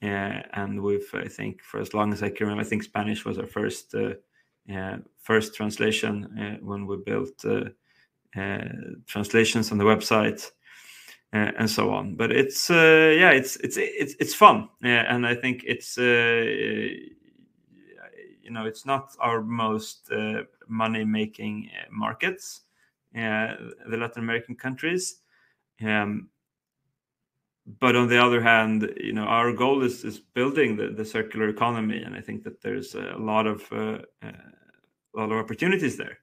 and 0.00 0.80
we've 0.80 1.10
I 1.12 1.26
think 1.26 1.62
for 1.62 1.80
as 1.80 1.92
long 1.92 2.12
as 2.12 2.22
I 2.22 2.30
can 2.30 2.46
remember, 2.46 2.64
I 2.64 2.68
think 2.68 2.84
Spanish 2.84 3.24
was 3.24 3.38
our 3.38 3.46
first 3.46 3.96
first 5.18 5.56
translation 5.56 6.60
when 6.62 6.86
we 6.86 6.98
built. 6.98 7.44
Uh, 8.38 8.64
translations 9.06 9.72
on 9.72 9.78
the 9.78 9.84
website 9.84 10.50
uh, 11.32 11.50
and 11.58 11.68
so 11.68 11.90
on. 11.90 12.14
But 12.14 12.30
it's 12.30 12.70
uh, 12.70 13.14
yeah, 13.18 13.30
it's 13.30 13.56
it's 13.56 13.76
it's 13.76 14.14
it's 14.20 14.34
fun, 14.34 14.68
and 14.82 15.26
I 15.26 15.34
think 15.34 15.64
it's 15.66 15.96
you 15.96 17.10
know 18.50 18.66
it's 18.66 18.86
not 18.86 19.16
our 19.20 19.42
most 19.42 20.10
money 20.68 21.04
making 21.04 21.70
markets, 21.90 22.62
the 23.12 23.96
Latin 23.98 24.22
American 24.22 24.54
countries. 24.54 25.20
Um, 25.84 26.28
but 27.80 27.96
on 27.96 28.08
the 28.08 28.22
other 28.22 28.40
hand, 28.40 28.90
you 28.96 29.12
know, 29.12 29.24
our 29.24 29.52
goal 29.52 29.82
is 29.82 30.04
is 30.04 30.20
building 30.20 30.76
the, 30.76 30.88
the 30.88 31.04
circular 31.04 31.48
economy, 31.48 32.02
and 32.02 32.14
I 32.14 32.20
think 32.20 32.42
that 32.44 32.62
there's 32.62 32.94
a 32.94 33.16
lot 33.18 33.46
of 33.46 33.62
uh, 33.72 33.98
a 34.22 35.14
lot 35.14 35.32
of 35.32 35.38
opportunities 35.38 35.96
there. 35.96 36.18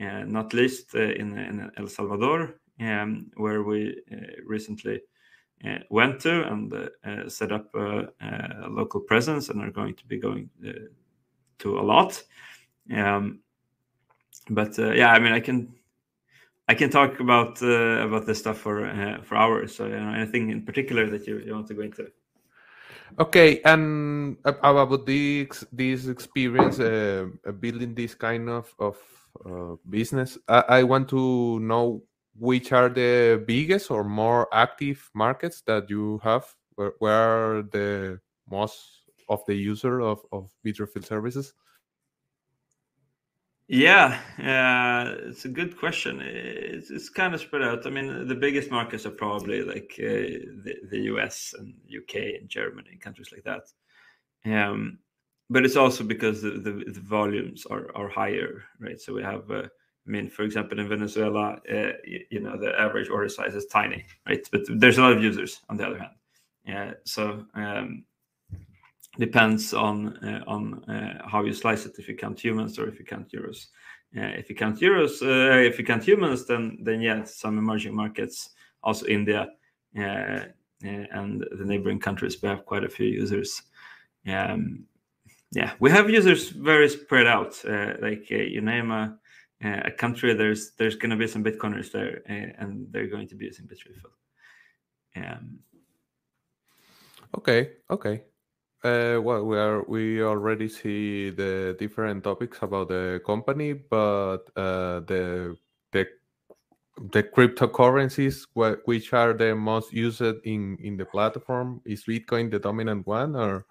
Uh, 0.00 0.24
not 0.24 0.54
least 0.54 0.94
uh, 0.94 1.00
in, 1.00 1.36
in, 1.36 1.70
El 1.76 1.86
Salvador, 1.86 2.54
um, 2.80 3.30
where 3.36 3.62
we 3.62 4.00
uh, 4.12 4.16
recently 4.46 5.00
went 5.90 6.18
to 6.18 6.44
and 6.44 6.72
set 7.30 7.52
up 7.52 7.74
a, 7.74 8.08
a, 8.22 8.68
local 8.70 9.00
presence 9.00 9.50
and 9.50 9.60
are 9.60 9.70
going 9.70 9.94
to 9.94 10.06
be 10.06 10.18
going 10.18 10.48
to 11.58 11.78
a 11.78 11.82
lot. 11.82 12.22
Um, 12.96 13.40
but 14.48 14.78
yeah, 14.78 15.12
I 15.12 15.18
mean, 15.18 15.32
I 15.32 15.40
can 15.40 15.74
I 16.70 16.74
can 16.74 16.88
talk 16.88 17.18
about 17.18 17.60
uh, 17.62 18.06
about 18.06 18.26
this 18.26 18.38
stuff 18.38 18.58
for 18.58 18.86
uh, 18.86 19.20
for 19.22 19.34
hours. 19.36 19.74
So, 19.74 19.86
you 19.86 19.98
know, 19.98 20.14
anything 20.14 20.50
in 20.50 20.62
particular 20.62 21.10
that 21.10 21.26
you, 21.26 21.40
you 21.40 21.52
want 21.52 21.66
to 21.66 21.74
go 21.74 21.82
into? 21.82 22.06
Okay, 23.18 23.60
and 23.64 24.36
about 24.44 25.04
this 25.04 25.64
this 25.72 26.06
experience 26.06 26.78
uh, 26.78 27.26
building 27.58 27.92
this 27.96 28.14
kind 28.14 28.48
of 28.48 28.72
of 28.78 28.96
uh, 29.46 29.76
business. 29.88 30.38
I, 30.48 30.64
I, 30.68 30.82
want 30.82 31.08
to 31.10 31.60
know 31.60 32.02
which 32.38 32.72
are 32.72 32.88
the 32.88 33.42
biggest 33.46 33.90
or 33.90 34.04
more 34.04 34.48
active 34.52 35.10
markets 35.14 35.62
that 35.66 35.88
you 35.88 36.20
have. 36.22 36.44
Where, 36.74 36.92
where 36.98 37.58
are 37.58 37.62
the 37.62 38.20
most 38.50 38.78
of 39.28 39.44
the 39.46 39.54
user 39.54 40.00
of, 40.00 40.20
of 40.32 40.50
Bitrefill 40.64 41.04
services? 41.04 41.54
Yeah, 43.72 44.18
uh, 44.40 45.28
it's 45.28 45.44
a 45.44 45.48
good 45.48 45.78
question. 45.78 46.20
It's, 46.20 46.90
it's 46.90 47.08
kind 47.08 47.34
of 47.34 47.40
spread 47.40 47.62
out. 47.62 47.86
I 47.86 47.90
mean, 47.90 48.26
the 48.26 48.34
biggest 48.34 48.68
markets 48.68 49.06
are 49.06 49.12
probably 49.12 49.62
like 49.62 49.94
uh, 49.96 50.42
the, 50.64 50.74
the 50.90 51.00
US 51.02 51.54
and 51.56 51.74
UK 51.86 52.40
and 52.40 52.48
Germany, 52.48 52.98
countries 53.00 53.30
like 53.30 53.44
that. 53.44 53.62
Um, 54.44 54.98
but 55.50 55.64
it's 55.64 55.76
also 55.76 56.04
because 56.04 56.40
the, 56.40 56.50
the, 56.50 56.84
the, 56.86 57.00
volumes 57.00 57.66
are, 57.66 57.90
are 57.96 58.08
higher, 58.08 58.62
right? 58.78 59.00
So 59.00 59.12
we 59.12 59.22
have, 59.22 59.50
uh, 59.50 59.64
I 59.64 60.10
mean, 60.10 60.30
for 60.30 60.44
example, 60.44 60.78
in 60.78 60.88
Venezuela, 60.88 61.58
uh, 61.70 61.92
you, 62.04 62.20
you, 62.30 62.40
know, 62.40 62.56
the 62.56 62.72
average 62.78 63.10
order 63.10 63.28
size 63.28 63.56
is 63.56 63.66
tiny, 63.66 64.04
right? 64.26 64.48
But 64.52 64.62
there's 64.68 64.98
a 64.98 65.02
lot 65.02 65.12
of 65.12 65.22
users 65.22 65.60
on 65.68 65.76
the 65.76 65.86
other 65.86 65.98
hand. 65.98 66.12
Yeah, 66.64 66.92
so 67.04 67.44
um, 67.54 68.04
depends 69.18 69.74
on 69.74 70.16
uh, 70.18 70.44
on 70.46 70.84
uh, 70.84 71.26
how 71.26 71.42
you 71.42 71.52
slice 71.52 71.84
it. 71.84 71.98
If 71.98 72.08
you 72.08 72.14
count 72.14 72.38
humans 72.38 72.78
or 72.78 72.88
if 72.88 72.98
you 72.98 73.04
count 73.04 73.32
euros. 73.32 73.66
Uh, 74.16 74.34
if 74.38 74.50
you 74.50 74.56
count 74.56 74.80
euros, 74.80 75.22
uh, 75.22 75.58
if 75.60 75.78
you 75.78 75.84
count 75.84 76.04
humans, 76.04 76.46
then 76.46 76.78
then 76.82 77.00
yeah, 77.00 77.24
some 77.24 77.58
emerging 77.58 77.94
markets, 77.94 78.50
also 78.82 79.06
India 79.06 79.48
and 80.82 81.44
the 81.52 81.64
neighboring 81.64 81.98
countries, 81.98 82.40
we 82.40 82.48
have 82.48 82.64
quite 82.64 82.84
a 82.84 82.88
few 82.88 83.06
users. 83.06 83.62
Um, 84.26 84.86
yeah, 85.52 85.72
we 85.80 85.90
have 85.90 86.08
users 86.08 86.50
very 86.50 86.88
spread 86.88 87.26
out. 87.26 87.60
like 88.00 88.30
you 88.30 88.60
name 88.60 88.90
a 88.90 89.18
a 89.62 89.90
country, 89.90 90.34
there's 90.34 90.72
there's 90.78 90.96
going 90.96 91.10
to 91.10 91.16
be 91.16 91.26
some 91.26 91.44
Bitcoiners 91.44 91.92
there, 91.92 92.22
and 92.26 92.86
they're 92.90 93.08
going 93.08 93.28
to 93.28 93.34
be 93.34 93.46
using 93.46 93.66
Bitrefill. 93.66 94.14
Um, 95.16 95.58
okay, 97.36 97.72
okay. 97.90 98.22
Uh, 98.82 99.20
well, 99.20 99.44
we 99.44 99.58
are 99.58 99.84
we 99.88 100.22
already 100.22 100.68
see 100.68 101.30
the 101.30 101.76
different 101.78 102.24
topics 102.24 102.58
about 102.62 102.88
the 102.88 103.20
company, 103.26 103.74
but 103.74 104.48
uh, 104.56 105.00
the 105.00 105.56
the 107.12 107.22
cryptocurrencies 107.22 108.46
which 108.84 109.12
are 109.12 109.32
the 109.32 109.54
most 109.54 109.92
used 109.92 110.20
in 110.44 110.76
in 110.80 110.96
the 110.96 111.04
platform 111.04 111.80
is 111.84 112.04
Bitcoin 112.04 112.50
the 112.50 112.58
dominant 112.58 113.06
one, 113.06 113.36
or 113.36 113.64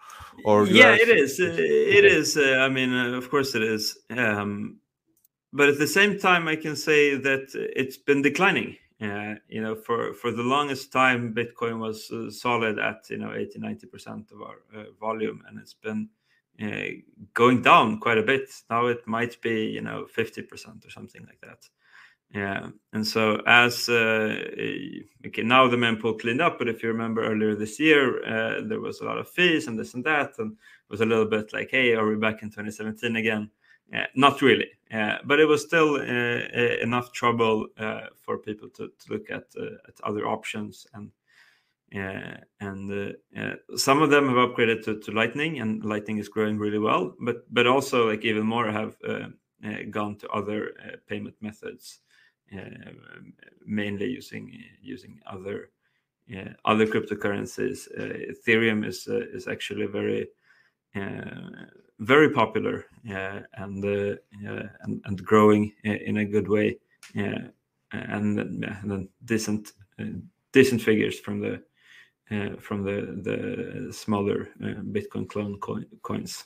or 0.45 0.65
yeah, 0.65 0.95
it 0.95 1.09
is. 1.09 1.39
Uh, 1.39 1.55
it 1.57 2.05
is. 2.05 2.37
Uh, 2.37 2.59
I 2.61 2.69
mean, 2.69 2.93
uh, 2.93 3.17
of 3.17 3.29
course, 3.29 3.55
it 3.55 3.61
is. 3.61 3.97
Um, 4.09 4.79
but 5.53 5.69
at 5.69 5.77
the 5.77 5.87
same 5.87 6.19
time, 6.19 6.47
I 6.47 6.55
can 6.55 6.75
say 6.75 7.15
that 7.15 7.49
it's 7.53 7.97
been 7.97 8.21
declining. 8.21 8.77
Uh, 9.01 9.35
you 9.47 9.61
know, 9.61 9.75
for 9.75 10.13
for 10.13 10.31
the 10.31 10.43
longest 10.43 10.91
time, 10.91 11.33
Bitcoin 11.33 11.79
was 11.79 12.09
uh, 12.11 12.29
solid 12.29 12.79
at 12.79 13.09
you 13.09 13.17
know 13.17 13.33
80, 13.33 13.59
90 13.59 13.87
percent 13.87 14.31
of 14.31 14.41
our 14.41 14.57
uh, 14.75 14.85
volume, 14.99 15.43
and 15.47 15.59
it's 15.59 15.73
been 15.73 16.09
uh, 16.61 16.89
going 17.33 17.61
down 17.61 17.99
quite 17.99 18.17
a 18.17 18.23
bit. 18.23 18.49
Now 18.69 18.87
it 18.87 19.05
might 19.07 19.39
be 19.41 19.65
you 19.65 19.81
know 19.81 20.05
50 20.07 20.41
percent 20.43 20.85
or 20.85 20.89
something 20.89 21.25
like 21.25 21.39
that. 21.41 21.63
Yeah, 22.31 22.69
and 22.93 23.05
so 23.07 23.41
as 23.47 23.89
uh, 23.89 24.35
okay, 25.25 25.41
now 25.41 25.67
the 25.67 25.77
mempool 25.77 26.19
cleaned 26.19 26.41
up, 26.41 26.59
but 26.59 26.67
if 26.69 26.83
you 26.83 26.89
remember 26.89 27.23
earlier 27.23 27.55
this 27.55 27.79
year, 27.79 28.23
uh, 28.23 28.61
there 28.67 28.79
was 28.79 29.01
a 29.01 29.05
lot 29.05 29.17
of 29.17 29.27
fees 29.27 29.67
and 29.67 29.79
this 29.79 29.95
and 29.95 30.03
that, 30.05 30.37
and 30.37 30.51
it 30.51 30.91
was 30.91 31.01
a 31.01 31.05
little 31.07 31.25
bit 31.25 31.51
like, 31.53 31.71
hey, 31.71 31.95
are 31.95 32.05
we 32.07 32.15
back 32.15 32.43
in 32.43 32.51
2017 32.51 33.15
again? 33.15 33.49
Uh, 33.91 34.03
not 34.15 34.43
really, 34.43 34.67
uh, 34.93 35.15
but 35.25 35.39
it 35.39 35.45
was 35.45 35.63
still 35.63 35.95
uh, 35.95 36.77
enough 36.83 37.11
trouble 37.13 37.65
for 38.21 38.37
people 38.37 38.69
to, 38.69 38.91
to 38.99 39.11
look 39.13 39.31
at 39.31 39.45
at 39.87 39.99
other 40.03 40.27
options 40.27 40.85
and 40.93 41.11
and 41.91 43.15
some 43.75 44.03
of 44.03 44.11
them 44.11 44.27
have 44.27 44.37
upgraded 44.37 44.83
to, 44.85 44.99
to 44.99 45.11
Lightning, 45.11 45.59
and 45.59 45.83
Lightning 45.83 46.19
is 46.19 46.29
growing 46.29 46.59
really 46.59 46.77
well. 46.77 47.15
But 47.19 47.51
but 47.51 47.65
also 47.65 48.07
like 48.07 48.23
even 48.23 48.45
more 48.45 48.71
have 48.71 48.95
gone 49.89 50.15
to 50.17 50.29
other 50.29 50.71
payment 51.07 51.35
methods, 51.41 52.01
mainly 53.65 54.07
using 54.07 54.63
using 54.81 55.19
other 55.25 55.69
uh, 56.35 56.49
other 56.65 56.85
cryptocurrencies. 56.85 57.87
Uh, 57.97 58.33
Ethereum 58.33 58.85
is 58.85 59.07
uh, 59.07 59.25
is 59.33 59.47
actually 59.47 59.85
very 59.85 60.27
very 61.99 62.29
popular 62.29 62.85
uh, 63.09 63.41
and, 63.55 63.83
uh, 63.83 64.15
and, 64.81 65.01
and 65.03 65.23
growing 65.23 65.73
in 65.83 66.17
a 66.17 66.25
good 66.25 66.47
way, 66.47 66.77
and, 67.13 67.51
and 67.91 68.37
then 68.37 69.09
decent 69.25 69.73
decent 70.51 70.81
figures 70.81 71.19
from 71.19 71.39
the 71.39 71.61
uh, 72.31 72.55
from 72.59 72.83
the 72.83 73.19
the 73.23 73.91
smaller 73.91 74.49
uh, 74.63 74.81
Bitcoin 74.91 75.27
clone 75.27 75.59
coin, 75.59 75.85
coins. 76.03 76.45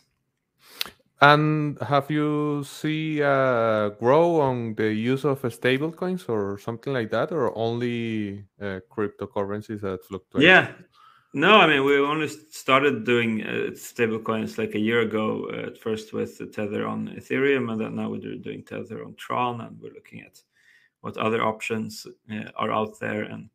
And 1.23 1.79
have 1.79 2.11
you 2.11 2.63
see 2.65 3.23
uh, 3.23 3.89
grow 3.89 4.41
on 4.41 4.75
the 4.75 4.93
use 4.93 5.23
of 5.23 5.39
stable 5.53 5.91
coins 5.91 6.25
or 6.27 6.57
something 6.57 6.91
like 6.91 7.11
that, 7.11 7.31
or 7.31 7.57
only 7.57 8.43
cryptocurrencies 8.59 9.81
that 9.81 10.03
fluctuate? 10.03 10.45
Yeah, 10.45 10.71
no, 11.33 11.61
I 11.61 11.67
mean 11.67 11.85
we 11.85 11.97
only 11.97 12.27
started 12.27 13.05
doing 13.05 13.43
uh, 13.43 13.73
stable 13.75 14.19
coins 14.19 14.57
like 14.57 14.75
a 14.75 14.79
year 14.79 15.01
ago. 15.01 15.49
Uh, 15.49 15.67
at 15.67 15.77
first 15.77 16.13
with 16.13 16.37
Tether 16.53 16.85
on 16.85 17.07
Ethereum, 17.17 17.71
and 17.71 17.79
then 17.79 17.95
now 17.95 18.09
we're 18.09 18.19
doing 18.19 18.63
Tether 18.63 19.05
on 19.05 19.15
Tron, 19.15 19.61
and 19.61 19.79
we're 19.79 19.93
looking 19.93 20.21
at 20.21 20.41
what 21.01 21.17
other 21.17 21.41
options 21.41 22.05
uh, 22.31 22.51
are 22.55 22.71
out 22.71 22.99
there. 22.99 23.23
And 23.23 23.49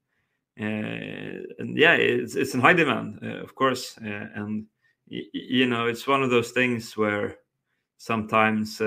uh, 0.58 1.44
and 1.58 1.76
yeah, 1.76 1.94
it's 1.94 2.34
it's 2.34 2.54
in 2.54 2.60
high 2.60 2.72
demand, 2.72 3.20
uh, 3.22 3.42
of 3.42 3.54
course. 3.54 3.98
Uh, 3.98 4.26
and 4.34 4.66
you 5.06 5.66
know, 5.66 5.86
it's 5.86 6.06
one 6.06 6.22
of 6.22 6.30
those 6.30 6.50
things 6.50 6.96
where 6.96 7.36
sometimes 7.98 8.80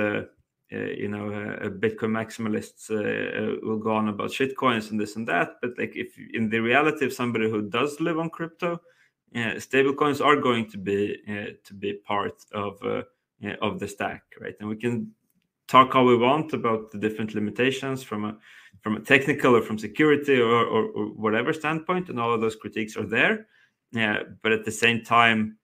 uh, 0.73 0.85
you 0.97 1.09
know, 1.09 1.27
uh, 1.27 1.67
Bitcoin 1.67 2.11
maximalists 2.11 2.89
uh, 2.89 3.59
will 3.61 3.77
go 3.77 3.93
on 3.93 4.07
about 4.07 4.29
shitcoins 4.29 4.89
and 4.89 4.99
this 4.99 5.17
and 5.17 5.27
that. 5.27 5.55
But 5.61 5.71
like, 5.77 5.91
if 5.95 6.17
in 6.33 6.49
the 6.49 6.59
reality 6.59 7.05
of 7.05 7.11
somebody 7.11 7.49
who 7.49 7.69
does 7.69 7.99
live 7.99 8.17
on 8.17 8.29
crypto, 8.29 8.79
uh, 9.35 9.59
stablecoins 9.59 10.23
are 10.23 10.37
going 10.37 10.69
to 10.69 10.77
be 10.77 11.17
to 11.65 11.73
be 11.73 11.93
part 11.93 12.35
of 12.53 12.81
of 13.61 13.79
the 13.79 13.87
stack, 13.87 14.23
right? 14.39 14.55
And 14.61 14.69
we 14.69 14.77
can 14.77 15.11
talk 15.67 15.93
how 15.93 16.05
we 16.05 16.15
want 16.15 16.53
about 16.53 16.91
the 16.91 16.97
different 16.97 17.35
limitations 17.35 18.01
from 18.01 18.23
a 18.23 18.37
from 18.81 18.95
a 18.95 19.01
technical 19.01 19.55
or 19.55 19.61
from 19.61 19.77
security 19.77 20.39
or, 20.39 20.65
or, 20.65 20.85
or 20.91 21.05
whatever 21.07 21.51
standpoint, 21.51 22.09
and 22.09 22.19
all 22.19 22.33
of 22.33 22.39
those 22.39 22.55
critiques 22.55 22.95
are 22.95 23.05
there. 23.05 23.47
Yeah, 23.91 24.23
but 24.41 24.53
at 24.53 24.63
the 24.63 24.71
same 24.71 25.03
time, 25.03 25.57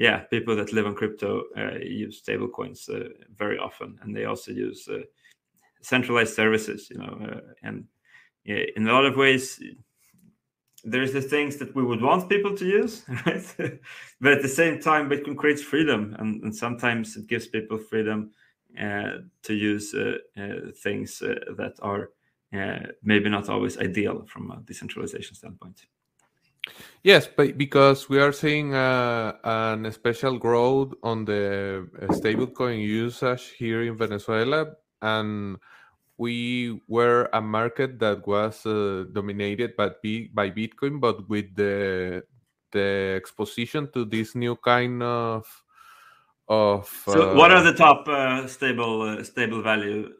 yeah, 0.00 0.20
people 0.30 0.56
that 0.56 0.72
live 0.72 0.86
on 0.86 0.94
crypto 0.94 1.42
uh, 1.58 1.76
use 1.78 2.22
stablecoins 2.22 2.88
uh, 2.88 3.10
very 3.36 3.58
often, 3.58 3.98
and 4.00 4.16
they 4.16 4.24
also 4.24 4.50
use 4.50 4.88
uh, 4.88 5.00
centralized 5.82 6.34
services. 6.34 6.88
You 6.90 6.98
know, 7.00 7.18
uh, 7.30 7.40
and 7.62 7.84
in 8.46 8.88
a 8.88 8.92
lot 8.94 9.04
of 9.04 9.18
ways, 9.18 9.62
there's 10.84 11.12
the 11.12 11.20
things 11.20 11.58
that 11.58 11.76
we 11.76 11.84
would 11.84 12.00
want 12.00 12.30
people 12.30 12.56
to 12.56 12.64
use, 12.64 13.04
right? 13.26 13.44
but 14.22 14.32
at 14.32 14.40
the 14.40 14.48
same 14.48 14.80
time, 14.80 15.10
Bitcoin 15.10 15.36
creates 15.36 15.60
freedom, 15.60 16.16
and, 16.18 16.42
and 16.44 16.56
sometimes 16.56 17.14
it 17.16 17.26
gives 17.26 17.46
people 17.46 17.76
freedom 17.76 18.30
uh, 18.80 19.18
to 19.42 19.52
use 19.52 19.92
uh, 19.92 20.16
things 20.82 21.18
that 21.18 21.74
are 21.82 22.08
maybe 23.02 23.28
not 23.28 23.50
always 23.50 23.76
ideal 23.76 24.24
from 24.26 24.50
a 24.50 24.62
decentralization 24.64 25.34
standpoint. 25.36 25.82
Yes, 27.02 27.26
but 27.26 27.56
because 27.56 28.08
we 28.08 28.20
are 28.20 28.32
seeing 28.32 28.74
uh, 28.74 29.32
an 29.44 29.90
special 29.92 30.38
growth 30.38 30.92
on 31.02 31.24
the 31.24 31.88
uh, 31.96 32.06
stablecoin 32.12 32.78
usage 32.84 33.54
here 33.56 33.82
in 33.82 33.96
Venezuela, 33.96 34.66
and 35.00 35.56
we 36.18 36.82
were 36.88 37.30
a 37.32 37.40
market 37.40 37.98
that 38.00 38.26
was 38.26 38.66
uh, 38.66 39.04
dominated 39.12 39.76
by 39.76 39.88
by 40.34 40.50
Bitcoin, 40.50 41.00
but 41.00 41.26
with 41.28 41.48
the 41.56 42.22
the 42.72 43.16
exposition 43.16 43.88
to 43.92 44.04
this 44.04 44.34
new 44.34 44.56
kind 44.56 45.02
of 45.02 45.48
of. 46.48 46.84
So, 47.08 47.34
what 47.34 47.50
are 47.50 47.64
uh, 47.64 47.72
the 47.72 47.74
top 47.74 48.06
uh, 48.08 48.46
stable 48.46 49.02
uh, 49.02 49.24
stable 49.24 49.62
value 49.62 50.12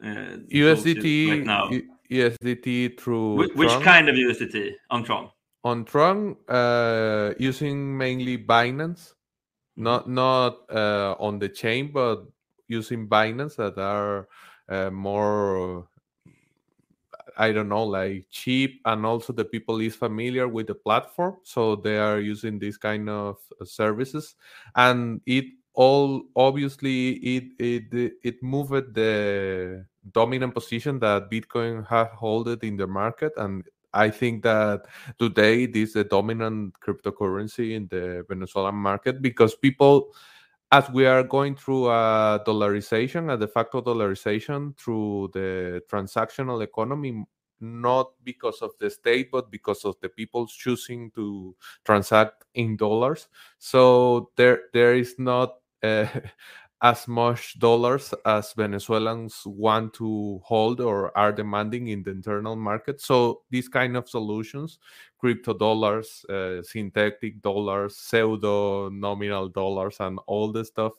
USDT 0.49 1.29
right 1.29 1.45
now? 1.45 1.69
USDT 2.09 2.99
through 2.99 3.35
which, 3.35 3.53
which 3.53 3.79
kind 3.85 4.09
of 4.09 4.15
USDT 4.15 4.73
on 4.89 5.03
Tron? 5.03 5.29
On 5.63 5.85
Tron 5.85 6.35
uh, 6.47 7.33
using 7.37 7.97
mainly 7.97 8.37
Binance, 8.37 9.13
mm-hmm. 9.77 9.83
not 9.83 10.09
not 10.09 10.69
uh, 10.69 11.15
on 11.19 11.39
the 11.39 11.49
chain, 11.49 11.91
but 11.91 12.25
using 12.67 13.07
Binance 13.07 13.55
that 13.57 13.77
are 13.77 14.27
uh, 14.69 14.89
more 14.89 15.87
I 17.37 17.51
don't 17.51 17.69
know, 17.69 17.83
like 17.83 18.27
cheap, 18.29 18.81
and 18.85 19.05
also 19.05 19.33
the 19.33 19.45
people 19.45 19.79
is 19.79 19.95
familiar 19.95 20.47
with 20.47 20.67
the 20.67 20.75
platform, 20.75 21.37
so 21.43 21.75
they 21.75 21.97
are 21.97 22.19
using 22.19 22.59
these 22.59 22.77
kind 22.77 23.09
of 23.09 23.37
uh, 23.59 23.65
services, 23.65 24.35
and 24.75 25.21
it 25.25 25.45
all 25.73 26.23
obviously 26.35 27.11
it 27.13 27.43
it 27.57 28.13
it 28.23 28.43
moved 28.43 28.93
the 28.93 29.85
dominant 30.11 30.53
position 30.53 30.99
that 30.99 31.31
Bitcoin 31.31 31.87
have 31.87 32.09
holded 32.09 32.63
in 32.63 32.75
the 32.75 32.87
market, 32.87 33.31
and 33.37 33.63
I 33.93 34.09
think 34.09 34.43
that 34.43 34.85
today 35.19 35.65
this 35.65 35.89
is 35.89 35.93
the 35.93 36.03
dominant 36.03 36.75
cryptocurrency 36.79 37.75
in 37.75 37.87
the 37.87 38.25
Venezuelan 38.27 38.75
market 38.75 39.21
because 39.21 39.55
people, 39.55 40.13
as 40.71 40.89
we 40.89 41.05
are 41.05 41.23
going 41.23 41.55
through 41.55 41.87
a 41.87 42.41
dollarization, 42.45 43.33
a 43.33 43.37
de 43.37 43.47
facto 43.47 43.81
dollarization 43.81 44.77
through 44.77 45.31
the 45.33 45.81
transactional 45.91 46.63
economy, 46.63 47.25
not 47.59 48.11
because 48.23 48.61
of 48.61 48.71
the 48.79 48.89
state, 48.89 49.29
but 49.31 49.51
because 49.51 49.83
of 49.85 49.95
the 50.01 50.09
people 50.09 50.47
choosing 50.47 51.11
to 51.11 51.55
transact 51.85 52.45
in 52.55 52.77
dollars. 52.77 53.27
So 53.59 54.31
there, 54.37 54.63
there 54.73 54.95
is 54.95 55.15
not. 55.17 55.55
Uh, 55.83 56.05
as 56.81 57.07
much 57.07 57.59
dollars 57.59 58.11
as 58.25 58.53
Venezuelans 58.53 59.43
want 59.45 59.93
to 59.93 60.41
hold 60.43 60.81
or 60.81 61.15
are 61.15 61.31
demanding 61.31 61.89
in 61.89 62.01
the 62.01 62.09
internal 62.09 62.55
market. 62.55 62.99
So 62.99 63.43
these 63.51 63.69
kind 63.69 63.95
of 63.95 64.09
solutions, 64.09 64.79
crypto 65.19 65.53
dollars, 65.53 66.25
uh, 66.27 66.63
synthetic 66.63 67.39
dollars, 67.41 67.97
pseudo 67.97 68.89
nominal 68.89 69.47
dollars, 69.49 69.97
and 69.99 70.19
all 70.25 70.51
the 70.51 70.65
stuff 70.65 70.93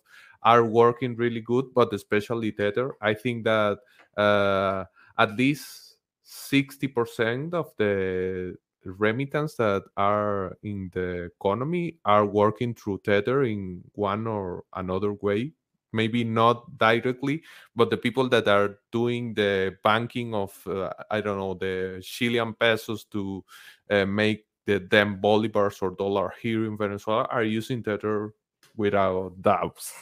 are 0.45 0.64
working 0.64 1.16
really 1.16 1.40
good. 1.40 1.75
But 1.75 1.92
especially 1.92 2.53
Tether, 2.53 2.95
I 3.01 3.14
think 3.14 3.45
that 3.45 3.79
uh, 4.16 4.85
at 5.18 5.37
least 5.37 5.97
sixty 6.23 6.87
percent 6.87 7.55
of 7.55 7.73
the 7.77 8.55
remittance 8.85 9.57
that 9.57 9.83
are 9.97 10.57
in 10.62 10.90
the 10.92 11.31
economy 11.37 11.99
are 12.05 12.27
working 12.27 12.75
through 12.75 13.01
Tether 13.05 13.42
in 13.45 13.83
one 13.95 14.29
or 14.29 14.64
another 14.75 15.12
way 15.14 15.53
maybe 15.92 16.24
not 16.24 16.78
directly, 16.78 17.42
but 17.76 17.90
the 17.90 17.96
people 17.96 18.28
that 18.28 18.48
are 18.48 18.78
doing 18.90 19.35
the 19.35 19.76
banking 19.85 20.35
of 20.35 20.57
uh, 20.66 20.90
I 21.11 21.20
don't 21.20 21.38
know 21.38 21.55
the 21.55 22.02
Chilean 22.02 22.55
pesos 22.55 23.05
to 23.12 23.44
uh, 23.90 24.07
make 24.07 24.46
the 24.66 24.78
them 24.78 25.20
bolivars 25.20 25.83
or 25.83 25.90
dollar 25.90 26.33
here 26.40 26.66
in 26.66 26.76
Venezuela 26.76 27.24
are 27.31 27.44
using 27.44 27.83
Tether 27.83 28.33
without 28.76 29.40
doubts. 29.42 29.92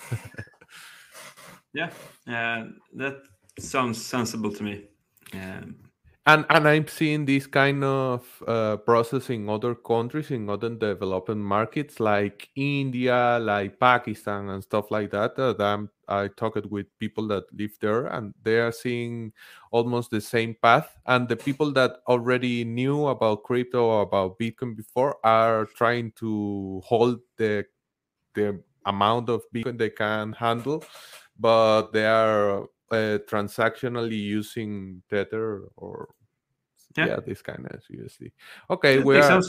yeah, 1.72 1.90
uh, 2.29 2.66
that 2.94 3.22
sounds 3.59 4.05
sensible 4.05 4.53
to 4.53 4.62
me. 4.62 4.85
Um, 5.33 5.89
and 6.27 6.45
and 6.51 6.69
i'm 6.69 6.87
seeing 6.87 7.25
this 7.25 7.47
kind 7.47 7.83
of 7.83 8.43
uh, 8.47 8.77
process 8.79 9.31
in 9.31 9.49
other 9.49 9.75
countries 9.75 10.31
in 10.31 10.51
other 10.51 10.69
developing 10.69 11.39
markets 11.43 11.99
like 11.99 12.49
india 12.57 13.39
like 13.41 13.81
pakistan 13.81 14.51
and 14.51 14.63
stuff 14.63 14.91
like 14.91 15.11
that 15.11 15.33
uh, 15.39 15.53
that 15.55 15.89
i 16.09 16.29
talked 16.29 16.67
with 16.67 16.87
people 16.99 17.27
that 17.27 17.45
live 17.55 17.73
there 17.81 18.07
and 18.09 18.35
they 18.43 18.59
are 18.61 18.73
seeing 18.73 19.33
almost 19.71 20.11
the 20.11 20.21
same 20.21 20.57
path. 20.63 20.99
And 21.07 21.29
the 21.29 21.37
people 21.37 21.73
that 21.73 21.99
already 22.09 22.65
knew 22.65 23.07
about 23.07 23.45
crypto 23.45 23.85
or 23.85 24.03
about 24.03 24.39
bitcoin 24.39 24.77
before 24.77 25.17
are 25.25 25.67
trying 25.67 26.13
to 26.17 26.83
hold 26.85 27.21
the 27.37 27.65
the 28.35 28.61
amount 28.87 29.29
of 29.29 29.43
bitcoin 29.55 29.79
they 29.79 29.91
can 29.91 30.33
handle 30.33 30.85
but 31.39 31.93
they 31.93 32.07
are 32.07 32.67
uh, 32.90 33.18
transactionally 33.29 34.18
using 34.18 35.03
Tether 35.09 35.62
or 35.76 36.09
yeah, 36.96 37.07
yeah 37.07 37.16
this 37.24 37.42
kind 37.42 37.66
of 37.66 37.81
USD. 37.90 38.33
Okay, 38.68 38.98
we 38.98 39.18
are, 39.18 39.40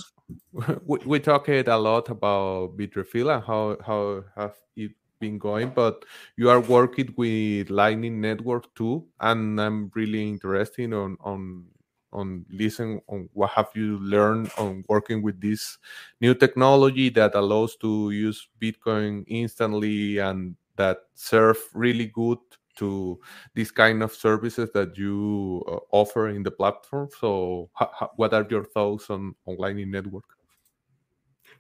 we, 0.86 0.99
we 1.06 1.19
talked 1.19 1.49
a 1.49 1.77
lot 1.77 2.10
about 2.10 2.77
Bitrefill 2.77 3.34
and 3.36 3.43
how 3.43 3.77
how 3.86 4.23
have 4.36 4.56
it 4.75 4.91
been 5.19 5.38
going, 5.38 5.69
but 5.69 6.06
you 6.38 6.49
are 6.49 6.60
working 6.60 7.13
with 7.17 7.69
Lightning 7.69 8.21
Network 8.21 8.73
too, 8.75 9.08
and 9.19 9.60
I'm 9.60 9.91
really 9.95 10.27
interested 10.27 10.93
on 10.93 11.17
on 11.21 11.65
on 12.13 12.45
listen 12.49 13.01
on 13.08 13.30
what 13.34 13.49
have 13.51 13.69
you 13.73 13.97
learned 13.99 14.51
on 14.58 14.84
working 14.89 15.21
with 15.21 15.39
this 15.39 15.77
new 16.19 16.36
technology 16.36 17.10
that 17.10 17.36
allows 17.36 17.77
to 17.77 18.12
use 18.12 18.49
Bitcoin 18.62 19.23
instantly 19.27 20.17
and 20.17 20.56
that 20.75 20.97
serve 21.13 21.58
really 21.73 22.08
good 22.08 22.39
to 22.78 23.20
these 23.54 23.72
kind 23.72 24.04
of 24.04 24.14
services 24.14 24.70
that 24.74 24.98
you 24.98 25.64
uh, 25.68 25.78
offer 25.92 26.30
in 26.30 26.44
the 26.44 26.52
platform. 26.52 27.10
So, 27.20 27.70
what 28.16 28.34
are 28.34 28.46
your 28.50 28.66
thoughts 28.66 29.10
on 29.10 29.36
on 29.46 29.58
Lightning 29.58 29.92
Network? 29.92 30.26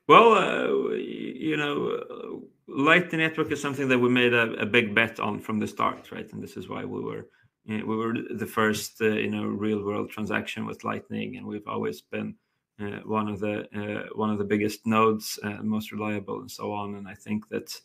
Well, 0.07 0.33
uh, 0.33 0.95
you 0.95 1.57
know, 1.57 2.41
Lightning 2.67 3.21
Network 3.21 3.51
is 3.51 3.61
something 3.61 3.87
that 3.87 3.99
we 3.99 4.09
made 4.09 4.33
a, 4.33 4.53
a, 4.53 4.65
big 4.65 4.95
bet 4.95 5.19
on 5.19 5.39
from 5.39 5.59
the 5.59 5.67
start, 5.67 6.11
right? 6.11 6.31
And 6.33 6.41
this 6.41 6.57
is 6.57 6.67
why 6.67 6.83
we 6.83 7.01
were 7.01 7.27
you 7.65 7.77
know, 7.77 7.85
we 7.85 7.95
were 7.95 8.15
the 8.33 8.45
first, 8.45 9.01
uh, 9.01 9.05
you 9.05 9.29
know, 9.29 9.45
real 9.45 9.83
world 9.83 10.09
transaction 10.09 10.65
with 10.65 10.83
Lightning, 10.83 11.37
and 11.37 11.45
we've 11.45 11.67
always 11.67 12.01
been 12.01 12.35
uh, 12.79 12.99
one 13.05 13.27
of 13.27 13.39
the 13.39 13.67
uh, 13.77 14.07
one 14.15 14.31
of 14.31 14.39
the 14.39 14.43
biggest 14.43 14.85
nodes, 14.85 15.37
uh, 15.43 15.61
most 15.61 15.91
reliable, 15.91 16.39
and 16.39 16.49
so 16.49 16.71
on. 16.71 16.95
And 16.95 17.07
I 17.07 17.13
think 17.13 17.47
that, 17.49 17.79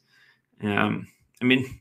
um, 0.62 1.06
I 1.42 1.44
mean, 1.44 1.80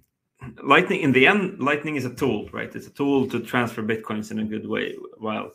Lightning, 0.64 1.02
in 1.02 1.12
the 1.12 1.28
end, 1.28 1.60
Lightning 1.60 1.96
is 1.96 2.06
a 2.06 2.14
tool, 2.14 2.50
right? 2.52 2.74
It's 2.76 2.88
a 2.88 2.92
tool 2.92 3.28
to 3.30 3.40
transfer 3.40 3.82
bitcoins 3.82 4.32
in 4.32 4.40
a 4.40 4.44
good 4.44 4.68
way, 4.68 4.96
while 5.18 5.52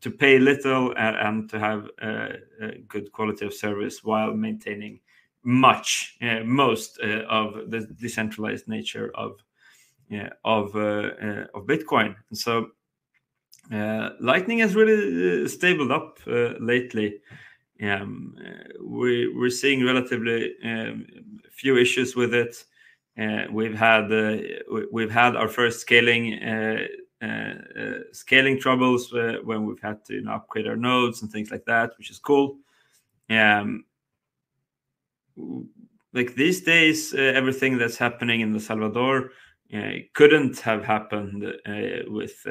to 0.00 0.10
pay 0.10 0.38
little 0.38 0.92
and, 0.96 1.16
and 1.16 1.50
to 1.50 1.58
have 1.58 1.88
a, 2.02 2.34
a, 2.60 2.78
good 2.88 3.10
quality 3.12 3.46
of 3.46 3.54
service 3.54 4.04
while 4.04 4.34
maintaining 4.34 5.00
much, 5.44 6.16
uh, 6.22 6.40
most 6.44 6.98
uh, 7.02 7.22
of 7.28 7.70
the 7.70 7.86
decentralized 8.00 8.68
nature 8.68 9.10
of 9.14 9.38
yeah, 10.10 10.28
of 10.44 10.76
uh, 10.76 11.12
uh 11.22 11.46
of 11.54 11.66
Bitcoin. 11.66 12.14
And 12.28 12.38
so, 12.38 12.68
uh, 13.72 14.10
Lightning 14.20 14.58
has 14.58 14.74
really 14.74 15.48
stabled 15.48 15.90
up 15.90 16.18
lately. 16.26 17.20
Um, 17.82 18.36
we 18.82 19.28
we're 19.34 19.50
seeing 19.50 19.84
relatively 19.84 20.54
um, 20.62 21.06
few 21.50 21.78
issues 21.78 22.14
with 22.14 22.34
it. 22.34 22.64
Uh, 23.16 23.44
we've 23.50 23.76
had 23.76 24.10
uh, 24.12 24.38
we've 24.90 25.10
had 25.10 25.36
our 25.36 25.48
first 25.48 25.80
scaling 25.80 26.42
uh, 26.42 26.78
scaling 28.12 28.60
troubles 28.60 29.12
when 29.44 29.64
we've 29.64 29.80
had 29.80 30.04
to 30.04 30.14
you 30.14 30.22
know, 30.22 30.32
upgrade 30.32 30.66
our 30.66 30.76
nodes 30.76 31.22
and 31.22 31.30
things 31.30 31.50
like 31.50 31.64
that, 31.64 31.92
which 31.96 32.10
is 32.10 32.18
cool. 32.18 32.58
Um, 33.30 33.84
like 36.12 36.34
these 36.34 36.60
days, 36.62 37.14
everything 37.14 37.78
that's 37.78 37.96
happening 37.96 38.40
in 38.40 38.52
El 38.52 38.60
Salvador 38.60 39.30
couldn't 40.14 40.58
have 40.60 40.84
happened 40.84 41.52
with. 42.08 42.46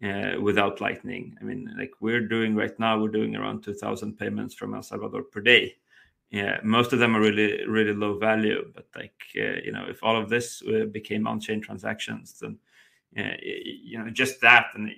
Uh, 0.00 0.40
without 0.40 0.80
lightning. 0.80 1.36
I 1.40 1.44
mean, 1.44 1.74
like 1.76 1.90
we're 1.98 2.28
doing 2.28 2.54
right 2.54 2.78
now, 2.78 3.00
we're 3.00 3.08
doing 3.08 3.34
around 3.34 3.64
2,000 3.64 4.16
payments 4.16 4.54
from 4.54 4.72
El 4.72 4.82
Salvador 4.84 5.24
per 5.24 5.40
day 5.40 5.74
yeah 6.30 6.58
most 6.62 6.92
of 6.92 6.98
them 6.98 7.16
are 7.16 7.20
really 7.20 7.66
really 7.66 7.94
low 7.94 8.18
value 8.18 8.70
but 8.74 8.86
like 8.96 9.14
uh, 9.36 9.60
you 9.64 9.72
know 9.72 9.86
if 9.88 10.02
all 10.02 10.20
of 10.20 10.28
this 10.28 10.62
uh, 10.68 10.84
became 10.86 11.26
on-chain 11.26 11.60
transactions 11.60 12.38
then 12.40 12.58
uh, 13.18 13.36
you 13.42 13.98
know 13.98 14.10
just 14.10 14.40
that 14.40 14.66
and 14.74 14.90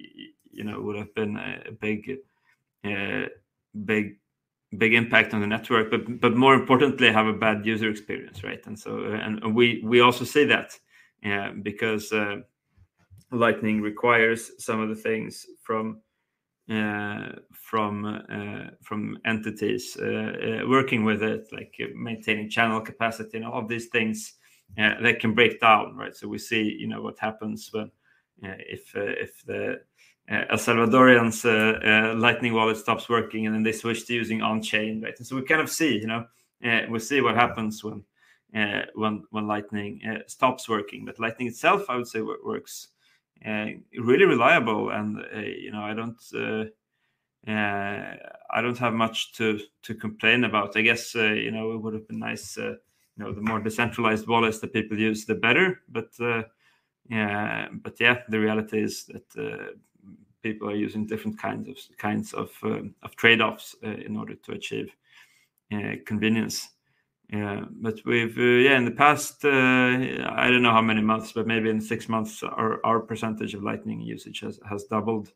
you 0.50 0.64
know 0.64 0.80
would 0.80 0.96
have 0.96 1.14
been 1.14 1.36
a 1.36 1.72
big 1.72 2.18
uh, 2.84 3.26
big 3.84 4.16
big 4.78 4.94
impact 4.94 5.34
on 5.34 5.40
the 5.40 5.46
network 5.46 5.90
but 5.90 6.20
but 6.20 6.36
more 6.36 6.54
importantly 6.54 7.10
have 7.12 7.26
a 7.26 7.32
bad 7.32 7.66
user 7.66 7.90
experience 7.90 8.44
right? 8.44 8.66
And 8.66 8.78
so 8.78 9.04
and 9.04 9.54
we 9.54 9.82
we 9.84 10.00
also 10.00 10.24
say 10.24 10.44
that 10.46 10.78
because 11.62 12.12
uh, 12.12 12.36
lightning 13.32 13.80
requires 13.80 14.52
some 14.58 14.80
of 14.80 14.88
the 14.88 14.94
things 14.94 15.46
from 15.62 15.86
uh, 15.90 16.09
from 17.52 18.04
uh, 18.04 18.70
from 18.80 19.18
entities 19.24 19.96
uh, 19.96 20.62
working 20.68 21.04
with 21.04 21.22
it, 21.22 21.48
like 21.52 21.74
maintaining 21.94 22.48
channel 22.48 22.80
capacity 22.80 23.38
and 23.38 23.46
all 23.46 23.60
of 23.60 23.68
these 23.68 23.86
things 23.86 24.34
that 24.76 25.18
can 25.20 25.34
break 25.34 25.60
down, 25.60 25.96
right? 25.96 26.14
So 26.14 26.28
we 26.28 26.38
see, 26.38 26.62
you 26.62 26.86
know, 26.86 27.02
what 27.02 27.18
happens 27.18 27.70
when 27.72 27.90
if 28.42 28.94
if 28.94 29.44
the 29.46 29.80
El 30.28 30.58
Salvadorians 30.58 31.44
Lightning 32.20 32.54
wallet 32.54 32.76
stops 32.76 33.08
working 33.08 33.46
and 33.46 33.54
then 33.54 33.64
they 33.64 33.72
switch 33.72 34.06
to 34.06 34.14
using 34.14 34.42
on-chain, 34.42 35.02
right? 35.02 35.14
And 35.18 35.26
so 35.26 35.34
we 35.36 35.42
kind 35.42 35.60
of 35.60 35.68
see, 35.68 35.98
you 35.98 36.06
know, 36.06 36.24
we 36.88 36.98
see 37.00 37.20
what 37.20 37.34
happens 37.34 37.82
when 37.82 38.04
uh, 38.54 38.82
when 38.94 39.24
when 39.30 39.46
Lightning 39.46 40.00
uh, 40.08 40.20
stops 40.26 40.68
working. 40.68 41.04
But 41.04 41.18
Lightning 41.18 41.48
itself, 41.48 41.86
I 41.88 41.96
would 41.96 42.08
say, 42.08 42.20
works 42.20 42.88
uh, 42.88 42.99
really 43.44 44.24
reliable, 44.24 44.90
and 44.90 45.18
uh, 45.18 45.38
you 45.38 45.70
know 45.70 45.82
I 45.82 45.94
don't 45.94 46.20
uh, 46.34 46.64
I 48.50 48.60
don't 48.60 48.78
have 48.78 48.94
much 48.94 49.32
to 49.34 49.60
to 49.82 49.94
complain 49.94 50.44
about. 50.44 50.76
I 50.76 50.82
guess 50.82 51.14
you 51.14 51.50
know 51.50 51.72
it 51.72 51.82
would 51.82 51.94
have 51.94 52.08
been 52.08 52.18
nice. 52.18 52.56
you 52.56 52.78
know, 53.16 53.32
the 53.32 53.42
more 53.42 53.60
decentralized 53.60 54.26
wallets 54.26 54.60
that 54.60 54.72
people 54.72 54.98
use, 54.98 55.26
the 55.26 55.34
better. 55.34 55.80
But 55.88 56.10
yeah, 57.08 57.68
but 57.72 58.00
yeah, 58.00 58.18
the 58.28 58.38
reality 58.38 58.82
is 58.82 59.06
that 59.06 59.74
people 60.42 60.68
are 60.68 60.74
using 60.74 61.06
different 61.06 61.38
kinds 61.38 61.68
of 61.68 61.76
kinds 61.98 62.32
of 62.32 62.50
um, 62.62 62.94
of 63.02 63.16
trade-offs 63.16 63.76
uh, 63.84 63.88
in 63.88 64.16
order 64.16 64.34
to 64.34 64.52
achieve 64.52 64.90
uh, 65.72 65.96
convenience. 66.06 66.68
Yeah, 67.32 67.64
but 67.70 68.00
we've 68.04 68.36
uh, 68.36 68.42
yeah 68.42 68.76
in 68.76 68.84
the 68.84 68.90
past 68.90 69.44
uh, 69.44 69.48
I 69.48 70.50
don't 70.50 70.62
know 70.62 70.72
how 70.72 70.82
many 70.82 71.00
months, 71.00 71.32
but 71.32 71.46
maybe 71.46 71.70
in 71.70 71.80
six 71.80 72.08
months 72.08 72.42
our 72.42 73.00
percentage 73.00 73.54
of 73.54 73.62
Lightning 73.62 74.00
usage 74.00 74.40
has 74.40 74.58
has 74.68 74.84
doubled. 74.84 75.32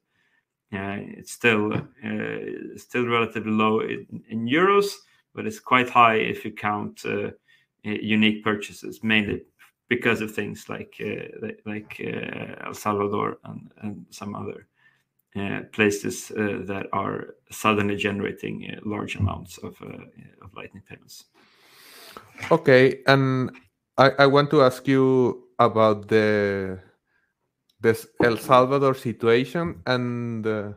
Yeah, 0.73 0.95
it's 0.95 1.31
still 1.31 1.73
uh, 1.73 2.77
still 2.77 3.07
relatively 3.07 3.53
low 3.53 3.81
in, 3.81 4.49
euros, 4.49 4.87
but 5.35 5.47
it's 5.47 5.61
quite 5.61 5.89
high 5.89 6.17
if 6.17 6.45
you 6.45 6.51
count 6.51 7.05
uh, 7.07 7.31
unique 7.85 8.43
purchases, 8.43 9.05
mainly 9.05 9.43
because 9.89 10.21
of 10.21 10.35
things 10.35 10.69
like 10.69 10.97
uh, 11.01 11.49
like 11.65 12.01
uh, 12.05 12.67
El 12.67 12.75
Salvador 12.75 13.39
and, 13.45 14.07
some 14.11 14.35
other 14.35 14.67
places 15.73 16.29
that 16.29 16.87
are 16.93 17.35
suddenly 17.51 17.97
generating 17.97 18.81
large 18.85 19.15
amounts 19.15 19.59
of 19.59 19.81
of 20.43 20.55
Lightning 20.57 20.83
payments. 20.89 21.27
Okay, 22.51 23.01
and 23.07 23.51
I, 23.97 24.11
I 24.21 24.27
want 24.27 24.51
to 24.51 24.63
ask 24.63 24.87
you 24.87 25.45
about 25.59 26.09
the 26.09 26.79
this 27.81 28.07
El 28.23 28.37
Salvador 28.39 28.95
situation 28.95 29.81
and 29.87 30.47
uh, 30.47 30.73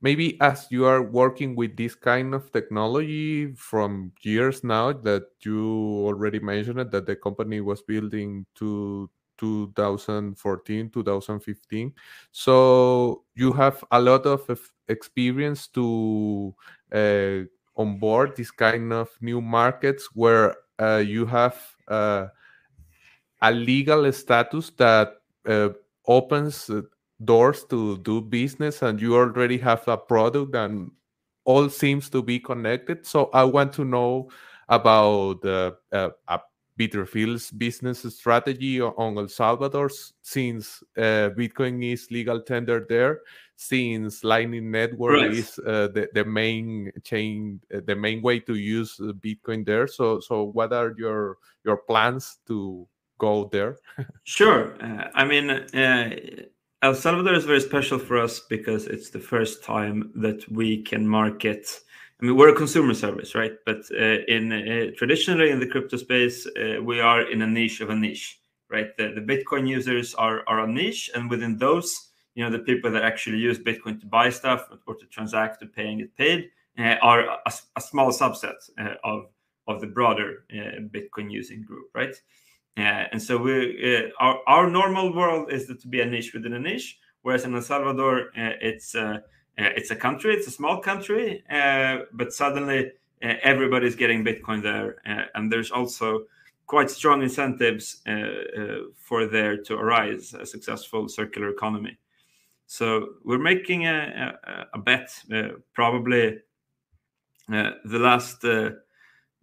maybe 0.00 0.40
as 0.40 0.66
you 0.70 0.86
are 0.86 1.02
working 1.02 1.54
with 1.56 1.76
this 1.76 1.94
kind 1.94 2.34
of 2.34 2.50
technology 2.52 3.52
from 3.54 4.12
years 4.22 4.64
now 4.64 4.92
that 4.92 5.24
you 5.44 6.04
already 6.06 6.40
mentioned 6.40 6.80
it, 6.80 6.90
that 6.90 7.06
the 7.06 7.16
company 7.16 7.60
was 7.60 7.82
building 7.82 8.46
to 8.54 9.10
2014 9.38 10.90
2015 10.90 11.92
so 12.30 13.24
you 13.34 13.52
have 13.52 13.84
a 13.90 14.00
lot 14.00 14.24
of 14.24 14.48
experience 14.88 15.66
to 15.68 16.54
uh, 16.92 17.40
onboard 17.76 18.36
this 18.36 18.50
kind 18.50 18.92
of 18.92 19.10
new 19.20 19.40
markets 19.40 20.08
where 20.14 20.56
you 20.80 21.26
have 21.26 21.56
uh, 21.88 22.26
a 23.40 23.52
legal 23.52 24.10
status 24.12 24.70
that 24.76 25.14
uh, 25.46 25.70
opens 26.06 26.70
doors 27.24 27.64
to 27.64 27.98
do 27.98 28.20
business 28.20 28.82
and 28.82 29.00
you 29.00 29.16
already 29.16 29.58
have 29.58 29.86
a 29.88 29.96
product 29.96 30.54
and 30.54 30.90
all 31.44 31.68
seems 31.68 32.08
to 32.10 32.22
be 32.22 32.38
connected. 32.38 33.06
So 33.06 33.30
i 33.32 33.44
want 33.44 33.72
to 33.74 33.84
know 33.84 34.30
about 34.68 35.44
uh, 35.44 35.72
uh, 35.92 36.38
Bitrefill's 36.78 37.50
business 37.50 38.02
strategy 38.14 38.80
on 38.80 39.18
El 39.18 39.28
Salvador 39.28 39.90
since 40.22 40.82
uh, 40.96 41.30
Bitcoin 41.36 41.92
is 41.92 42.10
legal 42.10 42.40
tender 42.40 42.86
there, 42.88 43.20
since 43.68 44.24
Lightning 44.24 44.70
Network 44.70 45.20
right. 45.20 45.32
is 45.32 45.58
uh, 45.60 45.88
the, 45.94 46.08
the 46.12 46.24
main 46.24 46.90
chain, 47.04 47.60
uh, 47.74 47.80
the 47.86 47.94
main 47.94 48.22
way 48.22 48.40
to 48.40 48.54
use 48.54 48.98
Bitcoin 48.98 49.64
there. 49.64 49.86
So, 49.86 50.20
so 50.20 50.44
what 50.44 50.72
are 50.72 50.94
your 50.96 51.38
your 51.64 51.78
plans 51.78 52.38
to 52.48 52.86
go 53.18 53.48
there? 53.52 53.78
sure. 54.24 54.74
Uh, 54.82 55.08
I 55.14 55.24
mean, 55.24 55.50
uh, 55.50 56.10
El 56.82 56.94
Salvador 56.94 57.34
is 57.34 57.44
very 57.44 57.60
special 57.60 57.98
for 57.98 58.18
us 58.18 58.40
because 58.40 58.86
it's 58.86 59.10
the 59.10 59.20
first 59.20 59.62
time 59.62 60.10
that 60.16 60.50
we 60.50 60.82
can 60.82 61.06
market 61.06 61.82
I 62.22 62.24
mean, 62.24 62.36
we're 62.36 62.50
a 62.50 62.56
consumer 62.56 62.94
service, 62.94 63.34
right? 63.34 63.54
But 63.66 63.80
uh, 63.90 64.22
in 64.28 64.52
uh, 64.52 64.96
traditionally 64.96 65.50
in 65.50 65.58
the 65.58 65.66
crypto 65.66 65.96
space, 65.96 66.46
uh, 66.46 66.80
we 66.80 67.00
are 67.00 67.28
in 67.28 67.42
a 67.42 67.46
niche 67.48 67.80
of 67.80 67.90
a 67.90 67.96
niche, 67.96 68.40
right? 68.70 68.96
The, 68.96 69.12
the 69.12 69.20
Bitcoin 69.20 69.66
users 69.68 70.14
are 70.14 70.44
are 70.46 70.60
a 70.60 70.68
niche, 70.68 71.10
and 71.16 71.28
within 71.28 71.58
those, 71.58 72.11
you 72.34 72.44
know, 72.44 72.50
the 72.50 72.60
people 72.60 72.90
that 72.90 73.02
actually 73.02 73.38
use 73.38 73.58
Bitcoin 73.58 74.00
to 74.00 74.06
buy 74.06 74.30
stuff 74.30 74.68
or 74.86 74.94
to 74.94 75.06
transact, 75.06 75.60
to 75.60 75.66
pay 75.66 75.88
and 75.88 75.98
get 75.98 76.16
paid, 76.16 76.50
uh, 76.78 76.96
are 77.02 77.20
a, 77.20 77.52
a, 77.76 77.80
small 77.80 78.10
subset 78.10 78.54
uh, 78.78 78.94
of 79.04 79.26
of 79.68 79.80
the 79.80 79.86
broader 79.86 80.44
uh, 80.52 80.80
Bitcoin 80.90 81.30
using 81.30 81.62
group, 81.62 81.88
right? 81.94 82.16
and 82.76 83.22
so 83.22 83.36
we 83.36 84.10
our 84.18 84.40
our 84.46 84.70
normal 84.70 85.14
world 85.14 85.52
is 85.52 85.66
to 85.66 85.88
be 85.88 86.00
a 86.00 86.06
niche 86.06 86.32
within 86.32 86.54
a 86.54 86.58
niche, 86.58 86.98
whereas 87.20 87.44
in 87.44 87.54
El 87.54 87.60
Salvador, 87.60 88.30
it's 88.34 88.94
uh, 88.94 89.18
it's 89.58 89.90
a 89.90 89.96
country, 89.96 90.34
it's 90.34 90.46
a 90.46 90.50
small 90.50 90.80
country, 90.80 91.44
uh, 91.50 91.98
but 92.14 92.32
suddenly 92.32 92.90
uh, 93.22 93.34
everybody's 93.42 93.94
getting 93.94 94.24
Bitcoin 94.24 94.62
there. 94.62 94.96
and 95.34 95.52
there's 95.52 95.70
also 95.70 96.24
quite 96.66 96.88
strong 96.88 97.22
incentives 97.22 98.02
for 98.96 99.26
there 99.26 99.58
to 99.58 99.74
arise 99.74 100.32
a 100.32 100.46
successful 100.46 101.06
circular 101.06 101.50
economy. 101.50 101.98
So 102.72 102.86
we're 103.22 103.38
making 103.38 103.86
a, 103.86 104.38
a, 104.44 104.66
a 104.72 104.78
bet, 104.78 105.10
probably 105.74 106.38
the 107.48 107.98
last 107.98 108.42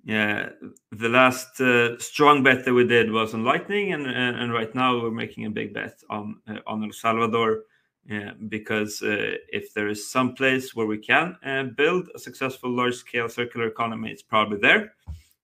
yeah, 0.04 0.50
the 0.92 1.10
last 1.10 1.62
uh, 1.62 2.00
strong 2.00 2.42
bet 2.42 2.66
that 2.66 2.74
we 2.74 2.88
did 2.88 3.12
was 3.12 3.36
on 3.36 3.44
Lightning, 3.44 3.94
and, 3.94 4.08
and, 4.08 4.38
and 4.40 4.52
right 4.52 4.74
now 4.74 5.00
we're 5.00 5.12
making 5.12 5.46
a 5.46 5.52
big 5.52 5.74
bet 5.74 6.02
on 6.10 6.40
uh, 6.48 6.60
on 6.66 6.84
El 6.84 6.92
Salvador 6.92 7.66
uh, 8.12 8.32
because 8.48 9.04
uh, 9.04 9.36
if 9.50 9.74
there 9.76 9.90
is 9.90 10.12
some 10.12 10.34
place 10.34 10.74
where 10.74 10.88
we 10.88 10.98
can 10.98 11.38
uh, 11.46 11.64
build 11.78 12.10
a 12.16 12.20
successful 12.20 12.72
large 12.76 12.96
scale 12.96 13.30
circular 13.30 13.68
economy, 13.68 14.10
it's 14.10 14.24
probably 14.24 14.58
there. 14.58 14.94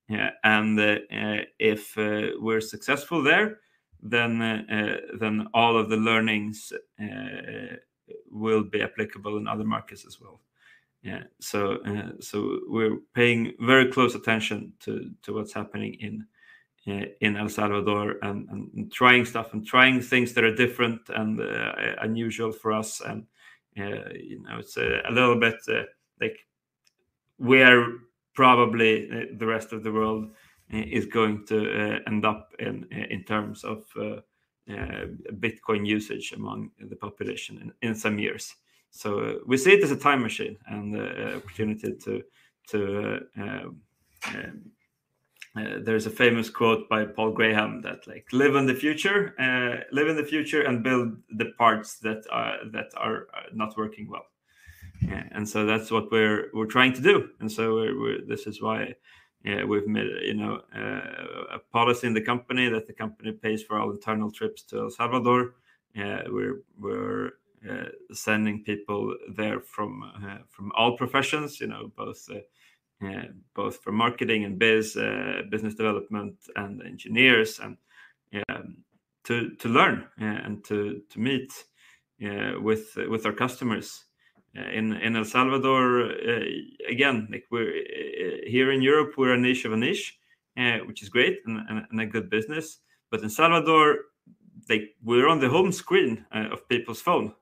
Yeah, 0.09 0.31
and 0.43 0.79
uh, 0.79 0.97
if 1.59 1.95
uh, 1.97 2.29
we're 2.39 2.61
successful 2.61 3.21
there, 3.21 3.59
then 4.09 4.39
then 5.19 5.47
all 5.53 5.77
of 5.77 5.89
the 5.89 5.97
learnings 5.97 6.71
will 8.29 8.63
be 8.63 8.81
applicable 8.81 9.37
in 9.37 9.47
other 9.47 9.63
markets 9.63 10.05
as 10.05 10.19
well. 10.21 10.41
Yeah, 11.01 11.23
so 11.39 11.79
so 12.19 12.59
we're 12.67 12.97
paying 13.13 13.53
very 13.59 13.91
close 13.91 14.15
attention 14.15 14.73
to 14.81 15.11
to 15.23 15.33
what's 15.33 15.53
happening 15.53 15.95
in 15.99 16.25
in 16.85 17.35
El 17.35 17.49
Salvador 17.49 18.17
and, 18.21 18.47
and, 18.49 18.91
trying 18.91 19.25
stuff 19.25 19.53
and 19.53 19.65
trying 19.65 20.01
things 20.01 20.33
that 20.33 20.43
are 20.43 20.53
different 20.53 21.01
and 21.09 21.41
uh, 21.41 21.73
unusual 22.01 22.51
for 22.51 22.71
us. 22.71 23.01
And 23.01 23.25
uh, 23.77 24.09
you 24.13 24.43
know, 24.43 24.59
it's 24.59 24.77
a, 24.77 25.01
a 25.07 25.11
little 25.11 25.39
bit 25.39 25.55
uh, 25.67 25.83
like 26.21 26.37
are 27.63 27.87
probably 28.33 29.09
uh, 29.09 29.25
the 29.37 29.45
rest 29.45 29.73
of 29.73 29.83
the 29.83 29.91
world 29.91 30.29
uh, 30.29 30.33
is 30.69 31.05
going 31.05 31.45
to 31.47 31.57
uh, 31.57 31.99
end 32.07 32.25
up 32.25 32.53
in 32.59 32.85
in 32.91 33.23
terms 33.23 33.63
of 33.63 33.85
Bitcoin 34.67 35.85
usage 35.85 36.33
among 36.33 36.71
the 36.79 36.95
population 36.95 37.57
in, 37.61 37.89
in 37.89 37.95
some 37.95 38.17
years. 38.19 38.55
So 38.89 39.39
we 39.45 39.57
see 39.57 39.73
it 39.73 39.83
as 39.83 39.91
a 39.91 39.97
time 39.97 40.21
machine 40.21 40.57
and 40.67 40.95
uh, 40.95 41.37
opportunity 41.37 41.93
to 42.05 42.23
to 42.69 43.19
um, 43.37 43.81
uh, 45.57 45.79
there's 45.83 46.05
a 46.05 46.09
famous 46.09 46.49
quote 46.49 46.89
by 46.89 47.05
Paul 47.05 47.31
Graham 47.31 47.81
that 47.81 48.05
like 48.07 48.27
live 48.33 48.55
in 48.55 48.65
the 48.65 48.73
future, 48.73 49.33
uh, 49.39 49.83
live 49.91 50.09
in 50.09 50.17
the 50.17 50.23
future, 50.23 50.63
and 50.63 50.83
build 50.83 51.15
the 51.29 51.53
parts 51.57 51.99
that 51.99 52.23
are 52.29 52.57
that 52.73 52.87
are 52.97 53.27
uh, 53.33 53.43
not 53.53 53.77
working 53.77 54.09
well. 54.09 54.25
Yeah, 55.01 55.23
and 55.31 55.47
so 55.47 55.65
that's 55.65 55.91
what 55.91 56.11
we're 56.11 56.49
we're 56.53 56.65
trying 56.65 56.93
to 56.93 57.01
do. 57.01 57.29
And 57.39 57.49
so 57.49 57.75
we're, 57.75 57.99
we're, 57.99 58.25
this 58.27 58.47
is 58.47 58.61
why 58.61 58.95
yeah, 59.45 59.63
we've 59.63 59.87
made 59.87 60.07
you 60.23 60.33
know 60.33 60.61
uh, 60.75 61.55
a 61.55 61.59
policy 61.71 62.07
in 62.07 62.13
the 62.13 62.21
company 62.21 62.67
that 62.67 62.87
the 62.87 62.93
company 62.93 63.31
pays 63.31 63.61
for 63.61 63.79
all 63.79 63.91
internal 63.91 64.31
trips 64.31 64.63
to 64.63 64.79
El 64.79 64.89
Salvador. 64.89 65.53
Yeah, 65.93 66.23
we're 66.27 66.63
we're 66.79 67.33
uh, 67.69 67.89
sending 68.11 68.63
people 68.63 69.15
there 69.35 69.59
from 69.59 70.03
uh, 70.03 70.39
from 70.49 70.71
all 70.75 70.97
professions, 70.97 71.61
you 71.61 71.67
know, 71.67 71.91
both 71.95 72.27
uh, 73.03 73.21
both 73.53 73.83
for 73.83 73.91
marketing 73.91 74.45
and 74.45 74.57
biz, 74.57 74.97
uh, 74.97 75.41
business 75.51 75.75
development, 75.75 76.35
and 76.55 76.81
engineers, 76.81 77.59
and 77.59 77.77
um, 78.49 78.77
to 79.25 79.51
to 79.57 79.69
learn 79.69 80.07
uh, 80.19 80.25
and 80.25 80.63
to 80.65 81.01
to 81.11 81.19
meet 81.19 81.51
with 82.61 82.97
with 83.09 83.27
our 83.27 83.33
customers. 83.33 84.05
Eh, 84.55 84.77
in 84.77 84.93
in 84.93 85.15
El 85.15 85.25
Salvador, 85.25 86.11
eh, 86.11 86.61
again, 86.89 87.27
like 87.31 87.45
we're 87.51 87.75
eh, 87.75 88.49
here 88.49 88.71
in 88.71 88.81
Europe, 88.81 89.13
we're 89.17 89.33
a 89.33 89.37
niche 89.37 89.65
of 89.65 89.73
a 89.73 89.77
niche, 89.77 90.17
which 90.85 91.01
is 91.01 91.09
great 91.09 91.39
and, 91.45 91.59
and, 91.69 91.85
and, 91.89 92.01
a 92.01 92.05
good 92.05 92.29
business. 92.29 92.79
But 93.11 93.21
in 93.21 93.29
Salvador, 93.29 93.97
like 94.69 94.95
we're 95.03 95.27
on 95.27 95.39
the 95.39 95.49
home 95.49 95.71
screen 95.71 96.25
of 96.31 96.67
people's 96.69 97.01
phone. 97.01 97.33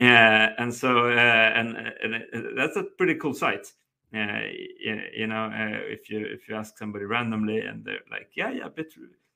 yeah, 0.00 0.52
and 0.58 0.72
so 0.72 1.08
uh, 1.10 1.52
and, 1.54 1.76
and, 2.02 2.56
that's 2.56 2.76
a 2.76 2.84
pretty 2.98 3.16
cool 3.16 3.34
site. 3.34 3.72
Uh, 4.14 4.42
you 4.80 5.26
know, 5.26 5.46
uh, 5.46 5.80
if 5.92 6.08
you 6.08 6.24
if 6.24 6.48
you 6.48 6.54
ask 6.54 6.78
somebody 6.78 7.04
randomly 7.04 7.58
and 7.60 7.84
they're 7.84 8.06
like, 8.10 8.30
yeah, 8.36 8.50
yeah, 8.50 8.68
bit, 8.68 8.94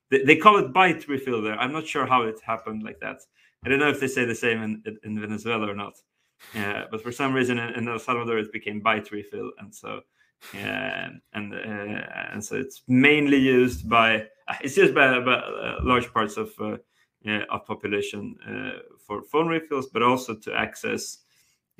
they, 0.09 0.23
they 0.23 0.35
call 0.37 0.57
it 0.57 0.71
bite 0.73 1.07
refill 1.09 1.41
there. 1.41 1.59
I'm 1.59 1.73
not 1.73 1.85
sure 1.85 2.05
how 2.05 2.23
it 2.23 2.39
happened 2.41 2.83
like 2.83 2.99
that. 3.01 3.17
I 3.63 3.69
don't 3.69 3.79
know 3.79 3.89
if 3.89 3.99
they 3.99 4.07
say 4.07 4.25
the 4.25 4.33
same 4.33 4.63
in, 4.63 4.97
in 5.03 5.19
Venezuela 5.19 5.69
or 5.69 5.75
not. 5.75 5.93
Uh, 6.55 6.83
but 6.91 7.01
for 7.01 7.11
some 7.11 7.33
reason 7.33 7.57
in, 7.57 7.73
in, 7.75 7.87
El 7.87 7.99
Salvador 7.99 8.37
it 8.37 8.51
became 8.51 8.81
byte 8.81 9.11
refill, 9.11 9.51
and 9.59 9.73
so 9.73 10.01
uh, 10.53 11.07
and 11.33 11.53
uh, 11.53 12.01
and 12.33 12.43
so 12.43 12.55
it's 12.55 12.81
mainly 12.87 13.37
used 13.37 13.89
by 13.89 14.27
it's 14.61 14.75
used 14.75 14.93
by, 14.93 15.19
by 15.19 15.33
uh, 15.33 15.79
large 15.81 16.11
parts 16.13 16.37
of 16.37 16.51
uh, 16.59 16.77
of 17.49 17.65
population 17.65 18.35
for 19.05 19.21
phone 19.23 19.47
refills, 19.47 19.87
but 19.87 20.03
also 20.03 20.35
to 20.35 20.53
access 20.53 21.19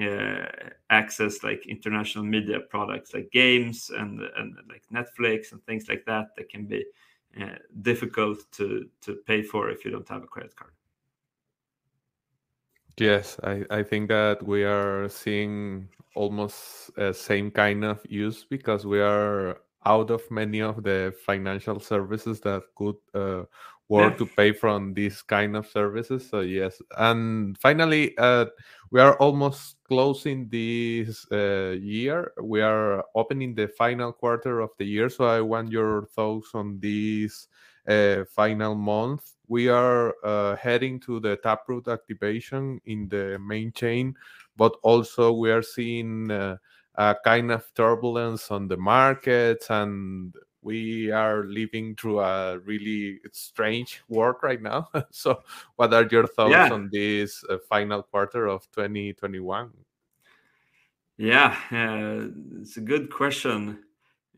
uh, 0.02 0.46
access 0.90 1.44
like 1.44 1.68
international 1.68 2.24
media 2.24 2.60
products 2.60 3.14
like 3.14 3.30
games 3.32 3.92
and 3.96 4.22
and 4.38 4.56
like 4.70 4.84
Netflix 4.92 5.52
and 5.52 5.64
things 5.66 5.88
like 5.90 6.06
that 6.06 6.28
that 6.36 6.50
can 6.50 6.66
be 6.66 6.86
uh, 7.40 7.56
difficult 7.82 8.40
to 8.52 8.88
to 9.02 9.16
pay 9.28 9.44
for 9.44 9.70
if 9.70 9.86
you 9.86 9.92
don't 9.92 10.10
have 10.10 10.24
a 10.24 10.28
credit 10.28 10.56
card. 10.56 10.72
Yes, 12.98 13.38
I, 13.44 13.64
I 13.70 13.84
think 13.84 14.10
that 14.10 14.44
we 14.46 14.64
are 14.64 15.08
seeing 15.10 15.88
almost 16.16 16.92
uh, 16.98 17.14
same 17.14 17.50
kind 17.50 17.84
of 17.86 18.00
use 18.10 18.46
because 18.50 18.86
we 18.86 19.00
are 19.00 19.60
out 19.86 20.12
of 20.12 20.22
many 20.30 20.62
of 20.62 20.84
the 20.84 21.14
financial 21.26 21.80
services 21.80 22.40
that 22.42 22.62
could 22.76 22.98
uh, 23.16 23.44
work 23.90 24.18
to 24.18 24.26
pay 24.26 24.52
from 24.52 24.94
these 24.94 25.22
kind 25.22 25.56
of 25.56 25.68
services. 25.68 26.30
So 26.30 26.42
yes, 26.42 26.82
and 26.98 27.58
finally, 27.58 28.16
uh, 28.18 28.46
we 28.92 29.00
are 29.00 29.16
almost 29.18 29.78
closing 29.88 30.50
this 30.50 31.26
uh, 31.32 31.76
year. 31.82 32.34
We 32.44 32.62
are 32.62 33.04
opening 33.16 33.56
the 33.56 33.68
final 33.70 34.12
quarter 34.12 34.60
of 34.60 34.70
the 34.78 34.86
year. 34.86 35.10
So 35.10 35.26
I 35.26 35.42
want 35.42 35.72
your 35.72 36.06
thoughts 36.08 36.50
on 36.54 36.80
this 36.80 37.48
final 38.36 38.76
month. 38.76 39.34
We 39.48 39.68
are 39.68 40.16
uh, 40.24 40.56
heading 40.56 41.00
to 41.02 41.20
the 41.20 41.36
Taproot 41.38 41.88
activation 41.88 42.80
in 42.86 43.10
the 43.10 43.38
main 43.40 43.72
chain, 43.74 44.16
but 44.56 44.78
also 44.82 45.34
we 45.34 45.52
are 45.52 45.62
seeing 45.62 46.32
uh, 46.32 46.58
a 46.96 47.16
kind 47.24 47.52
of 47.52 47.70
turbulence 47.74 48.52
on 48.52 48.68
the 48.68 48.78
markets 48.78 49.70
and 49.70 50.34
we 50.62 51.12
are 51.12 51.44
living 51.46 51.96
through 51.96 52.20
a 52.20 52.60
really 52.60 53.20
strange 53.32 54.02
world 54.08 54.36
right 54.44 54.62
now. 54.62 54.88
so, 55.12 55.42
what 55.76 55.94
are 55.94 56.08
your 56.10 56.28
thoughts 56.28 56.52
yeah. 56.52 56.72
on 56.72 56.90
this 56.92 57.44
uh, 57.50 57.58
final 57.68 58.04
quarter 58.04 58.48
of 58.48 58.70
2021? 58.72 59.72
Yeah, 61.18 61.56
uh, 61.72 62.28
it's 62.62 62.78
a 62.78 62.82
good 62.82 63.12
question. 63.12 63.84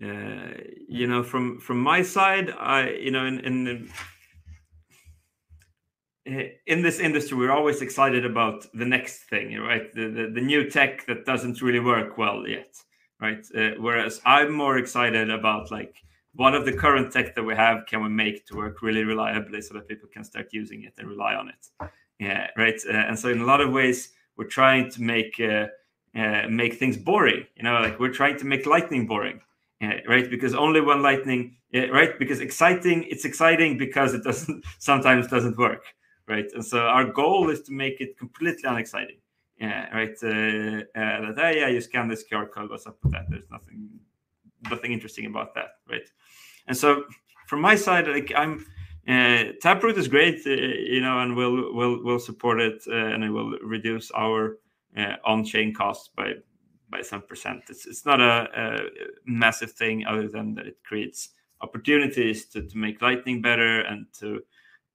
Uh, 0.03 0.53
you 0.87 1.07
know, 1.07 1.23
from 1.23 1.59
from 1.59 1.79
my 1.79 2.01
side, 2.01 2.49
I 2.51 2.89
you 2.89 3.11
know, 3.11 3.25
in 3.25 3.39
in 3.39 3.89
in 6.25 6.81
this 6.81 6.99
industry, 6.99 7.37
we're 7.37 7.51
always 7.51 7.81
excited 7.81 8.25
about 8.25 8.65
the 8.73 8.85
next 8.85 9.23
thing, 9.29 9.57
right? 9.59 9.93
The, 9.93 10.09
the, 10.09 10.31
the 10.33 10.41
new 10.41 10.69
tech 10.69 11.05
that 11.07 11.25
doesn't 11.25 11.61
really 11.61 11.81
work 11.81 12.17
well 12.17 12.47
yet, 12.47 12.73
right? 13.19 13.45
Uh, 13.55 13.71
whereas 13.77 14.21
I'm 14.25 14.53
more 14.53 14.77
excited 14.77 15.29
about 15.29 15.69
like 15.69 16.01
what 16.35 16.55
of 16.55 16.65
the 16.65 16.73
current 16.73 17.11
tech 17.11 17.35
that 17.35 17.43
we 17.43 17.55
have 17.55 17.85
can 17.85 18.03
we 18.03 18.09
make 18.09 18.45
to 18.47 18.55
work 18.55 18.81
really 18.81 19.03
reliably 19.03 19.61
so 19.61 19.73
that 19.75 19.87
people 19.87 20.09
can 20.11 20.23
start 20.23 20.47
using 20.51 20.83
it 20.83 20.93
and 20.97 21.07
rely 21.07 21.35
on 21.35 21.49
it 21.49 21.91
yeah 22.19 22.47
right 22.57 22.81
uh, 22.89 22.93
and 22.93 23.17
so 23.17 23.29
in 23.29 23.41
a 23.41 23.45
lot 23.45 23.61
of 23.61 23.71
ways 23.71 24.13
we're 24.35 24.45
trying 24.45 24.89
to 24.89 25.01
make 25.01 25.39
uh, 25.39 25.67
uh, 26.15 26.47
make 26.49 26.75
things 26.75 26.97
boring 26.97 27.45
you 27.55 27.63
know 27.63 27.79
like 27.79 27.99
we're 27.99 28.11
trying 28.11 28.37
to 28.37 28.45
make 28.45 28.65
lightning 28.65 29.05
boring 29.05 29.39
right? 30.07 30.29
Because 30.29 30.53
only 30.53 30.81
when 30.81 31.01
lightning 31.01 31.55
uh, 31.75 31.89
right? 31.91 32.17
Because 32.19 32.39
exciting 32.39 33.03
it's 33.09 33.25
exciting 33.25 33.77
because 33.77 34.13
it 34.13 34.23
doesn't 34.23 34.63
sometimes 34.79 35.27
doesn't 35.27 35.57
work 35.57 35.83
right? 36.27 36.45
And 36.53 36.63
so 36.63 36.79
our 36.79 37.05
goal 37.05 37.49
is 37.49 37.61
to 37.63 37.73
make 37.73 37.99
it 37.99 38.17
completely 38.17 38.63
unexciting. 38.69 39.17
Yeah 39.59 39.93
right 39.95 40.15
uh, 40.23 40.83
that 40.95 41.33
hey, 41.37 41.59
yeah 41.59 41.67
you 41.67 41.79
scan 41.79 42.07
this 42.07 42.23
qr 42.29 42.49
code 42.51 42.69
what's 42.69 42.87
up 42.87 42.97
with 43.03 43.13
that? 43.13 43.25
There's 43.29 43.49
nothing 43.51 43.89
nothing 44.69 44.93
interesting 44.93 45.25
about 45.25 45.53
that 45.55 45.69
right? 45.89 46.09
And 46.67 46.77
so 46.77 47.03
from 47.47 47.61
my 47.61 47.75
side, 47.75 48.07
like 48.07 48.31
I'm 48.35 48.65
uh, 49.07 49.51
Taproot 49.61 49.97
is 49.97 50.07
great, 50.07 50.41
uh, 50.47 50.51
you 50.51 51.01
know, 51.01 51.19
and 51.19 51.35
we'll 51.35 51.73
we'll 51.73 52.03
we'll 52.03 52.19
support 52.19 52.61
it, 52.61 52.81
uh, 52.87 52.95
and 52.95 53.23
it 53.23 53.29
will 53.29 53.51
reduce 53.61 54.09
our 54.11 54.59
uh, 54.97 55.15
on-chain 55.25 55.73
costs 55.73 56.09
by 56.15 56.33
by 56.93 57.01
some 57.01 57.23
percent. 57.23 57.61
It's 57.69 57.85
it's 57.85 58.05
not 58.05 58.21
a, 58.21 58.47
a, 58.63 58.79
massive 59.25 59.71
thing, 59.71 60.05
other 60.05 60.27
than 60.27 60.55
that 60.55 60.67
it 60.67 60.77
creates 60.83 61.29
opportunities 61.61 62.45
to, 62.51 62.61
to 62.61 62.77
make 62.77 63.01
Lightning 63.01 63.41
better 63.41 63.81
and 63.81 64.05
to 64.19 64.41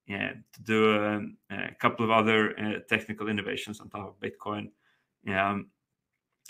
yeah, 0.07 0.33
to 0.53 0.61
do 0.63 0.91
a, 0.95 1.15
um, 1.15 1.37
a 1.51 1.75
couple 1.79 2.03
of 2.03 2.11
other 2.11 2.57
uh, 2.59 2.79
technical 2.87 3.27
innovations 3.27 3.79
on 3.79 3.89
top 3.89 4.07
of 4.07 4.19
Bitcoin. 4.19 4.69
Um, 5.27 5.67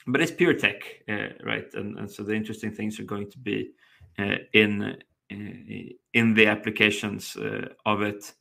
but 0.07 0.21
it's 0.21 0.31
pure 0.31 0.53
tech, 0.53 0.81
uh, 1.09 1.29
right? 1.43 1.67
And, 1.73 1.99
and 1.99 2.09
so 2.09 2.23
the 2.23 2.33
interesting 2.33 2.71
things 2.71 2.99
are 2.99 3.03
going 3.03 3.29
to 3.31 3.37
be 3.37 3.71
in 4.53 4.97
in 5.29 6.33
the 6.33 6.47
applications 6.47 7.35
uh, 7.35 7.67
of 7.85 8.01
it. 8.01 8.33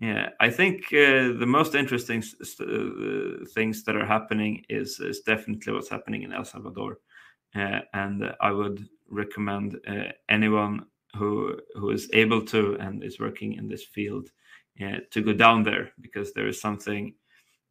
Yeah, 0.00 0.30
I 0.40 0.50
think 0.50 0.86
uh, 0.92 1.38
the 1.38 1.46
most 1.46 1.74
interesting 1.74 2.22
uh, 2.60 3.44
things 3.54 3.84
that 3.84 3.96
are 3.96 4.06
happening 4.06 4.64
is 4.68 4.98
is 5.00 5.20
definitely 5.20 5.72
what's 5.72 5.88
happening 5.88 6.22
in 6.22 6.32
El 6.32 6.44
Salvador, 6.44 6.98
and 7.54 8.34
I 8.40 8.50
would 8.50 8.88
recommend 9.08 9.78
anyone 10.28 10.86
who 11.16 11.58
who 11.74 11.90
is 11.90 12.10
able 12.12 12.42
to 12.46 12.76
and 12.80 13.04
is 13.04 13.20
working 13.20 13.54
in 13.54 13.68
this 13.68 13.84
field 13.84 14.30
to 15.10 15.22
go 15.22 15.32
down 15.32 15.62
there 15.62 15.90
because 16.00 16.32
there 16.32 16.48
is 16.48 16.60
something 16.60 17.14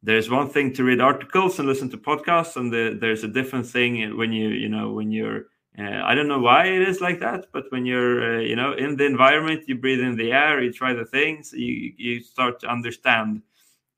there's 0.02 0.30
one 0.30 0.48
thing 0.50 0.72
to 0.74 0.84
read 0.84 1.00
articles 1.00 1.58
and 1.58 1.68
listen 1.68 1.90
to 1.90 1.98
podcasts 1.98 2.56
and 2.56 2.72
the, 2.72 2.96
there's 3.00 3.24
a 3.24 3.28
different 3.28 3.66
thing 3.66 4.16
when 4.16 4.32
you 4.32 4.48
you 4.48 4.68
know 4.68 4.92
when 4.92 5.10
you're 5.12 5.46
uh, 5.76 6.02
I 6.04 6.14
don't 6.14 6.28
know 6.28 6.38
why 6.38 6.66
it 6.66 6.82
is 6.82 7.00
like 7.00 7.18
that, 7.20 7.46
but 7.52 7.64
when 7.70 7.84
you're, 7.84 8.36
uh, 8.36 8.40
you 8.40 8.54
know, 8.54 8.74
in 8.74 8.96
the 8.96 9.06
environment, 9.06 9.64
you 9.66 9.74
breathe 9.74 10.00
in 10.00 10.16
the 10.16 10.30
air, 10.30 10.62
you 10.62 10.72
try 10.72 10.92
the 10.92 11.04
things, 11.04 11.52
you 11.52 11.92
you 11.96 12.20
start 12.20 12.60
to 12.60 12.68
understand 12.68 13.42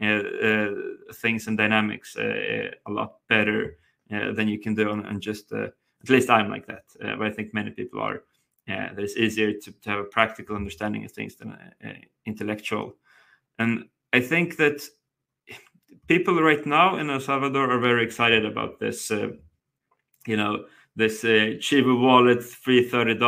uh, 0.03 0.07
uh 0.07 0.71
things 1.15 1.47
and 1.47 1.59
dynamics 1.59 2.17
uh, 2.17 2.71
a 2.87 2.91
lot 2.91 3.17
better 3.29 3.77
uh, 4.13 4.33
than 4.33 4.49
you 4.49 4.59
can 4.59 4.75
do 4.75 4.91
on, 4.91 5.05
on 5.07 5.21
just. 5.21 5.53
at 5.53 5.75
least 6.09 6.31
I'm 6.31 6.49
like 6.49 6.67
that, 6.67 6.85
but 7.19 7.27
I 7.27 7.31
think 7.31 7.53
many 7.53 7.71
people 7.71 8.01
are. 8.01 8.23
Yeah, 8.67 8.91
it's 8.97 9.17
easier 9.17 9.53
to, 9.53 9.73
to 9.83 9.91
have 9.91 10.01
a 10.01 10.05
practical 10.05 10.57
understanding 10.57 11.05
of 11.05 11.13
things 11.13 11.37
than 11.37 11.57
intellectual, 12.25 12.97
and 13.59 13.85
I 14.13 14.21
think 14.21 14.57
that 14.57 14.81
people 16.09 16.43
right 16.43 16.65
now 16.67 16.97
in 16.97 17.11
El 17.11 17.21
Salvador 17.21 17.71
are 17.71 17.79
very 17.79 18.03
excited 18.03 18.47
about 18.47 18.81
this. 18.81 19.11
you 20.27 20.37
know 20.37 20.65
this 20.97 21.23
uh, 21.25 21.59
Chivo 21.59 22.01
wallet, 22.01 22.43
free 22.43 22.89
$30 22.89 23.19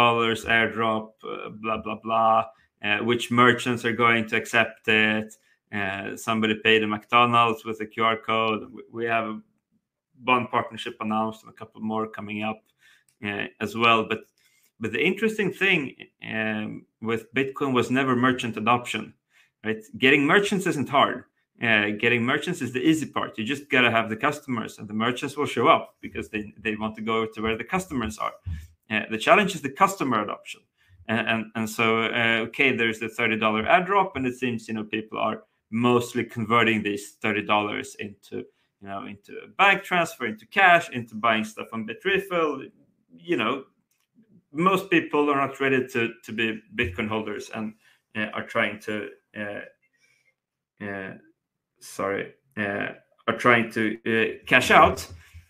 airdrop, 0.46 1.11
uh, 1.22 1.50
blah, 1.50 1.76
blah, 1.76 1.98
blah, 2.02 2.44
uh, 2.83 2.98
which 3.04 3.31
merchants 3.31 3.85
are 3.85 3.92
going 3.92 4.26
to 4.28 4.37
accept 4.37 4.88
it. 4.88 5.35
Uh, 5.72 6.16
somebody 6.16 6.54
paid 6.64 6.83
a 6.83 6.87
McDonald's 6.87 7.66
with 7.66 7.81
a 7.83 7.87
QR 7.87 8.22
code. 8.24 8.72
We 8.90 9.04
have 9.04 9.40
bond 10.20 10.50
partnership 10.50 10.96
announced 11.00 11.42
and 11.42 11.52
a 11.52 11.54
couple 11.54 11.83
more 11.83 12.09
coming 12.09 12.42
up 12.42 12.62
uh, 13.24 13.44
as 13.61 13.76
well. 13.76 14.07
But 14.09 14.20
but 14.81 14.92
the 14.92 15.04
interesting 15.04 15.52
thing 15.52 15.96
um, 16.24 16.87
with 17.02 17.33
Bitcoin 17.35 17.74
was 17.74 17.90
never 17.90 18.14
merchant 18.14 18.57
adoption. 18.57 19.12
Right, 19.64 19.83
getting 19.98 20.24
merchants 20.24 20.66
isn't 20.66 20.88
hard 20.88 21.24
uh, 21.62 21.90
getting 21.99 22.23
merchants 22.23 22.62
is 22.62 22.73
the 22.73 22.81
easy 22.81 23.07
part. 23.07 23.37
You 23.37 23.44
just 23.44 23.68
got 23.68 23.81
to 23.81 23.90
have 23.90 24.09
the 24.09 24.16
customers, 24.16 24.79
and 24.79 24.87
the 24.87 24.94
merchants 24.94 25.37
will 25.37 25.47
show 25.47 25.66
up 25.66 25.97
because 26.01 26.29
they, 26.29 26.53
they 26.59 26.77
want 26.77 26.94
to 26.97 27.03
go 27.03 27.27
to 27.27 27.40
where 27.40 27.57
the 27.57 27.64
customers 27.64 28.18
are. 28.18 28.33
Uh, 28.90 29.03
the 29.11 29.18
challenge 29.18 29.55
is 29.55 29.62
the 29.62 29.71
customer 29.71 30.23
adoption. 30.23 30.61
And, 31.09 31.27
and, 31.27 31.47
and 31.57 31.68
so, 31.68 32.03
uh, 32.05 32.44
okay, 32.49 32.77
there's 32.77 33.01
the 33.01 33.07
$30 33.07 33.40
airdrop, 33.40 34.12
and 34.14 34.27
it 34.27 34.38
seems, 34.38 34.68
you 34.68 34.75
know, 34.75 34.85
people 34.85 35.18
are 35.18 35.42
mostly 35.71 36.25
converting 36.25 36.83
these 36.83 37.16
$30 37.23 37.97
into, 37.99 38.37
you 38.37 38.88
know, 38.88 39.07
into 39.07 39.33
a 39.44 39.49
bank 39.49 39.83
transfer, 39.83 40.27
into 40.27 40.47
cash, 40.47 40.88
into 40.90 41.14
buying 41.14 41.44
stuff 41.44 41.68
on 41.73 41.87
Bitrefill. 41.87 42.71
You 43.18 43.37
know, 43.37 43.64
most 44.53 44.90
people 44.90 45.31
are 45.31 45.37
not 45.47 45.61
ready 45.61 45.87
to, 45.88 46.11
to 46.25 46.33
be 46.33 46.61
Bitcoin 46.77 47.09
holders 47.09 47.51
and 47.55 47.75
uh, 48.16 48.27
are 48.35 48.47
trying 48.47 48.79
to 48.81 49.09
uh, 49.37 50.85
uh, 50.85 51.14
sorry, 51.81 52.35
uh, 52.57 52.88
are 53.27 53.37
trying 53.37 53.71
to 53.73 53.97
uh, 54.07 54.45
cash 54.47 54.71
out. 54.71 55.07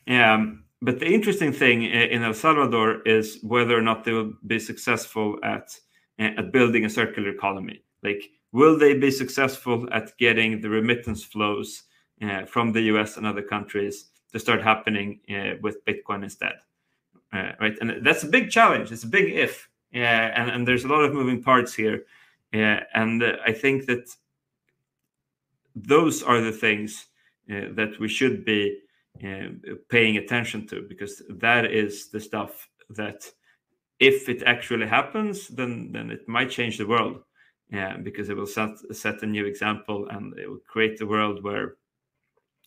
Um, 0.06 0.64
but 0.80 1.00
the 1.00 1.06
interesting 1.06 1.52
thing 1.52 1.84
uh, 1.84 2.06
in 2.10 2.22
El 2.22 2.34
Salvador 2.34 3.02
is 3.02 3.38
whether 3.42 3.76
or 3.76 3.82
not 3.82 4.04
they 4.04 4.12
will 4.12 4.32
be 4.46 4.58
successful 4.58 5.38
at 5.42 5.76
at 6.20 6.50
building 6.50 6.84
a 6.84 6.90
circular 6.90 7.28
economy. 7.28 7.80
Like, 8.02 8.28
will 8.50 8.76
they 8.76 8.94
be 8.94 9.10
successful 9.10 9.88
at 9.92 10.16
getting 10.18 10.60
the 10.60 10.68
remittance 10.68 11.22
flows 11.22 11.84
uh, 12.20 12.44
from 12.44 12.72
the 12.72 12.82
US 12.92 13.16
and 13.16 13.24
other 13.24 13.42
countries 13.42 14.06
to 14.32 14.40
start 14.40 14.60
happening 14.60 15.20
uh, 15.30 15.54
with 15.62 15.84
Bitcoin 15.84 16.24
instead? 16.24 16.54
Uh, 17.32 17.52
right, 17.60 17.78
and 17.80 18.04
that's 18.04 18.24
a 18.24 18.28
big 18.28 18.50
challenge. 18.50 18.90
It's 18.90 19.04
a 19.04 19.08
big 19.08 19.32
if, 19.32 19.68
and 19.92 20.50
and 20.50 20.66
there's 20.66 20.84
a 20.84 20.88
lot 20.88 21.04
of 21.04 21.14
moving 21.14 21.42
parts 21.42 21.74
here. 21.74 22.04
and 22.52 23.22
I 23.46 23.52
think 23.52 23.86
that 23.86 24.08
those 25.86 26.22
are 26.22 26.40
the 26.40 26.52
things 26.52 27.06
uh, 27.50 27.66
that 27.72 27.98
we 28.00 28.08
should 28.08 28.44
be 28.44 28.78
uh, 29.24 29.48
paying 29.88 30.16
attention 30.16 30.66
to 30.66 30.86
because 30.88 31.22
that 31.28 31.66
is 31.66 32.08
the 32.10 32.20
stuff 32.20 32.68
that 32.90 33.30
if 33.98 34.28
it 34.28 34.42
actually 34.44 34.86
happens 34.86 35.48
then 35.48 35.90
then 35.92 36.10
it 36.10 36.28
might 36.28 36.50
change 36.50 36.78
the 36.78 36.86
world 36.86 37.20
yeah 37.70 37.96
because 37.96 38.28
it 38.28 38.36
will 38.36 38.46
set 38.46 38.70
set 38.92 39.22
a 39.22 39.26
new 39.26 39.44
example 39.44 40.08
and 40.10 40.38
it 40.38 40.48
will 40.48 40.60
create 40.68 41.00
a 41.00 41.06
world 41.06 41.42
where 41.42 41.76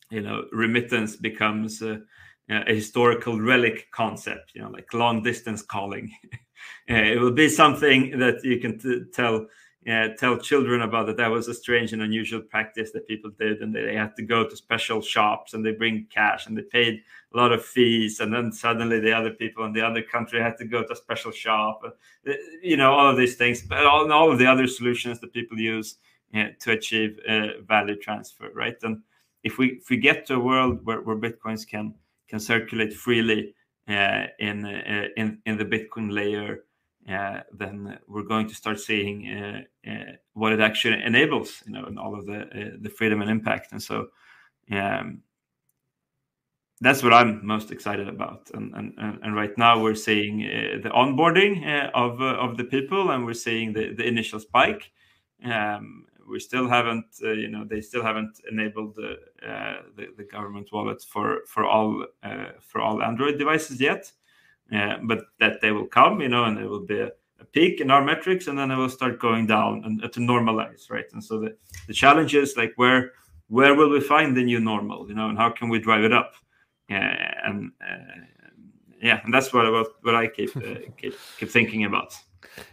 you 0.10 0.21
know 0.21 0.45
remittance 0.52 1.15
becomes 1.15 1.82
a, 1.82 2.02
a 2.50 2.76
historical 2.76 3.39
relic 3.39 3.89
concept 3.92 4.52
you 4.54 4.62
know 4.62 4.69
like 4.69 4.94
long 4.94 5.23
distance 5.23 5.62
calling. 5.62 6.12
It 6.88 7.19
will 7.19 7.31
be 7.31 7.50
something 7.50 8.19
that 8.19 8.44
you 8.44 8.60
can 8.60 8.77
t- 8.77 9.06
tell 9.13 9.48
uh, 9.90 10.10
tell 10.17 10.38
children 10.38 10.84
about 10.84 11.08
that 11.08 11.17
that 11.17 11.32
was 11.32 11.48
a 11.48 11.54
strange 11.54 11.92
and 11.92 12.04
unusual 12.04 12.40
practice 12.40 12.92
that 12.92 13.08
people 13.08 13.32
did 13.40 13.62
and 13.62 13.73
they 13.73 13.96
had 13.96 14.15
to 14.15 14.21
go 14.21 14.48
to 14.48 14.56
special 14.56 15.02
shops 15.02 15.54
and 15.54 15.65
they 15.65 15.71
bring 15.71 16.06
cash 16.13 16.46
and 16.46 16.56
they 16.56 16.62
paid 16.62 17.02
a 17.34 17.38
lot 17.38 17.52
of 17.52 17.65
fees 17.65 18.19
and 18.19 18.32
then 18.32 18.52
suddenly 18.52 19.00
the 19.00 19.12
other 19.12 19.32
people 19.32 19.65
in 19.65 19.73
the 19.73 19.82
other 19.82 20.04
country 20.04 20.40
had 20.40 20.56
to 20.56 20.65
go 20.65 20.84
to 20.84 20.94
a 20.94 20.96
special 20.96 21.32
shop 21.32 21.82
uh, 21.84 22.34
you 22.62 22.77
know 22.77 22.92
all 22.92 23.10
of 23.10 23.17
these 23.17 23.36
things. 23.36 23.63
But 23.63 23.86
all, 23.86 24.12
all 24.12 24.32
of 24.32 24.38
the 24.38 24.46
other 24.46 24.67
solutions 24.67 25.19
that 25.21 25.34
people 25.34 25.58
use 25.58 25.98
to 26.34 26.71
achieve 26.71 27.19
uh, 27.27 27.62
value 27.67 27.96
transfer 27.96 28.52
right? 28.54 28.77
And 28.84 29.02
if 29.44 29.58
we 29.58 29.79
if 29.82 29.90
we 29.90 29.98
get 29.98 30.27
to 30.27 30.36
a 30.36 30.40
world 30.40 30.86
where, 30.86 31.02
where 31.02 31.17
bitcoins 31.17 31.67
can 31.67 31.96
can 32.27 32.40
circulate 32.40 32.94
freely 32.94 33.56
uh, 33.88 34.27
in 34.38 34.63
uh, 34.65 35.08
in 35.17 35.40
in 35.48 35.58
the 35.58 35.65
bitcoin 35.65 36.12
layer 36.12 36.65
then 37.08 37.99
we're 38.08 38.23
going 38.23 38.47
to 38.47 38.56
start 38.56 38.79
seeing 38.79 39.27
uh, 39.27 39.89
uh, 39.89 40.12
what 40.33 40.54
it 40.54 40.60
actually 40.60 41.02
enables, 41.04 41.63
you 41.65 41.73
know, 41.73 41.85
and 41.85 41.99
all 41.99 42.17
of 42.17 42.25
the 42.25 42.77
the 42.81 42.89
freedom 42.89 43.21
and 43.21 43.29
impact. 43.29 43.71
And 43.71 43.81
so, 43.81 44.08
um, 44.71 45.21
that's 46.79 47.04
what 47.04 47.13
I'm 47.13 47.45
most 47.45 47.71
excited 47.71 48.08
about. 48.08 48.49
And 48.54 48.73
and, 48.75 49.19
and 49.23 49.35
right 49.35 49.58
now 49.58 49.81
we're 49.81 49.95
seeing 49.95 50.39
the 50.83 50.89
onboarding 50.89 51.89
of 51.93 52.21
of 52.21 52.58
the 52.58 52.65
people, 52.65 53.12
and 53.12 53.25
we're 53.25 53.33
seeing 53.33 53.73
the 53.73 53.93
the 53.93 54.08
initial 54.08 54.39
spike. 54.39 54.91
Um, 55.43 56.06
we 56.31 56.39
still 56.39 56.67
haven't, 56.67 57.06
uh, 57.23 57.31
you 57.31 57.49
know, 57.49 57.65
they 57.65 57.81
still 57.81 58.04
haven't 58.04 58.39
enabled 58.49 58.95
the, 58.95 59.17
uh, 59.45 59.81
the, 59.97 60.08
the 60.17 60.23
government 60.23 60.69
wallet 60.71 61.04
for 61.04 61.41
for 61.45 61.65
all 61.65 62.06
uh, 62.23 62.52
for 62.62 62.79
all 62.79 63.04
Android 63.04 63.37
devices 63.37 63.81
yet. 63.81 64.12
Uh, 64.76 64.98
but 65.04 65.26
that 65.40 65.60
they 65.62 65.72
will 65.72 65.86
come, 65.86 66.22
you 66.22 66.30
know, 66.30 66.46
and 66.46 66.58
there 66.58 66.69
will 66.69 66.86
be 66.86 67.00
a, 67.00 67.12
a, 67.40 67.46
peak 67.52 67.82
in 67.82 67.92
our 67.92 68.02
metrics, 68.02 68.48
and 68.48 68.58
then 68.58 68.72
it 68.72 68.78
will 68.78 68.90
start 68.90 69.19
going 69.19 69.46
down 69.46 69.84
and 69.84 70.02
uh, 70.04 70.08
to 70.08 70.22
normalize, 70.22 70.90
right? 70.90 71.12
And 71.12 71.22
so 71.22 71.40
the, 71.40 71.58
the 71.88 71.94
challenge 71.94 72.36
is 72.36 72.56
like 72.56 72.72
where 72.78 73.12
where 73.50 73.76
will 73.76 73.90
we 73.90 74.00
find 74.00 74.36
the 74.36 74.44
new 74.44 74.62
normal, 74.62 75.10
you 75.10 75.13
know, 75.13 75.28
and 75.28 75.38
how 75.38 75.50
can 75.50 75.67
we 75.67 75.78
drive 75.78 76.06
it 76.06 76.13
up? 76.13 76.36
Uh, 76.90 76.96
and 77.44 77.72
yeah, 79.02 79.19
and 79.26 79.34
that's 79.34 79.52
what 79.52 79.69
what, 79.72 79.88
what 80.04 80.15
I 80.15 80.28
keep, 80.28 80.54
keep 80.98 81.15
keep 81.38 81.50
thinking 81.50 81.84
about. 81.84 82.15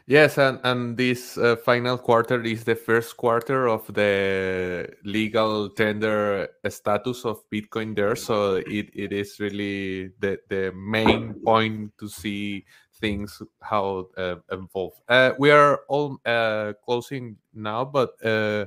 Yes, 0.07 0.39
and 0.39 0.59
and 0.65 0.97
this 0.97 1.37
uh, 1.37 1.57
final 1.57 1.99
quarter 1.99 2.41
is 2.43 2.65
the 2.65 2.75
first 2.75 3.17
quarter 3.17 3.69
of 3.69 3.87
the 3.93 4.89
legal 5.05 5.69
tender 5.69 6.49
status 6.69 7.25
of 7.27 7.45
Bitcoin 7.51 7.95
there, 7.95 8.17
so 8.17 8.55
it, 8.57 8.89
it 8.95 9.13
is 9.13 9.39
really 9.39 10.13
the 10.19 10.39
the 10.49 10.73
main 10.75 11.35
point 11.45 11.93
to 11.99 12.09
see 12.09 12.65
things 13.01 13.43
how 13.61 14.09
uh, 14.17 14.37
evolve. 14.51 14.95
Uh, 15.09 15.33
we 15.39 15.51
are 15.51 15.81
all 15.89 16.19
uh, 16.25 16.73
closing 16.85 17.37
now, 17.53 17.85
but 17.85 18.11
uh, 18.25 18.65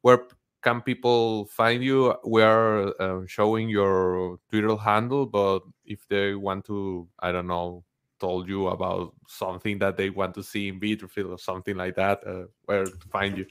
where 0.00 0.26
can 0.62 0.80
people 0.80 1.46
find 1.46 1.84
you? 1.84 2.14
We 2.24 2.42
are 2.42 2.94
uh, 3.00 3.26
showing 3.26 3.68
your 3.68 4.38
Twitter 4.50 4.76
handle, 4.76 5.26
but 5.26 5.60
if 5.84 6.08
they 6.08 6.34
want 6.34 6.64
to, 6.64 7.06
I 7.20 7.30
don't 7.30 7.46
know, 7.46 7.84
told 8.18 8.48
you 8.48 8.68
about 8.68 9.14
something 9.26 9.78
that 9.78 9.96
they 9.96 10.10
want 10.10 10.34
to 10.34 10.42
see 10.42 10.68
in 10.68 10.80
Bitrefill 10.80 11.30
or 11.30 11.38
something 11.38 11.76
like 11.76 11.96
that, 11.96 12.26
uh, 12.26 12.44
where 12.64 12.84
to 12.84 13.08
find 13.10 13.38
you? 13.38 13.46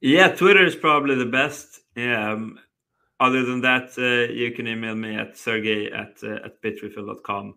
Yeah, 0.00 0.28
Twitter 0.28 0.64
is 0.64 0.76
probably 0.76 1.14
the 1.14 1.26
best. 1.26 1.80
Yeah. 1.94 2.32
Um, 2.32 2.58
other 3.18 3.44
than 3.44 3.62
that, 3.62 3.96
uh, 3.98 4.32
you 4.32 4.52
can 4.52 4.68
email 4.68 4.94
me 4.94 5.16
at 5.16 5.34
sergej 5.34 5.94
at 5.94 6.22
uh, 6.22 6.44
at 6.44 6.60
bitrefill.com. 6.62 7.54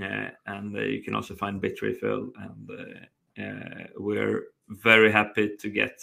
Uh, 0.00 0.28
and 0.46 0.76
uh, 0.76 0.80
you 0.80 1.02
can 1.02 1.14
also 1.14 1.34
find 1.34 1.62
Bitrefill. 1.62 2.30
And 2.38 2.70
uh, 2.70 3.42
uh, 3.42 3.86
we're 3.96 4.48
very 4.68 5.10
happy 5.10 5.56
to 5.56 5.70
get 5.70 6.00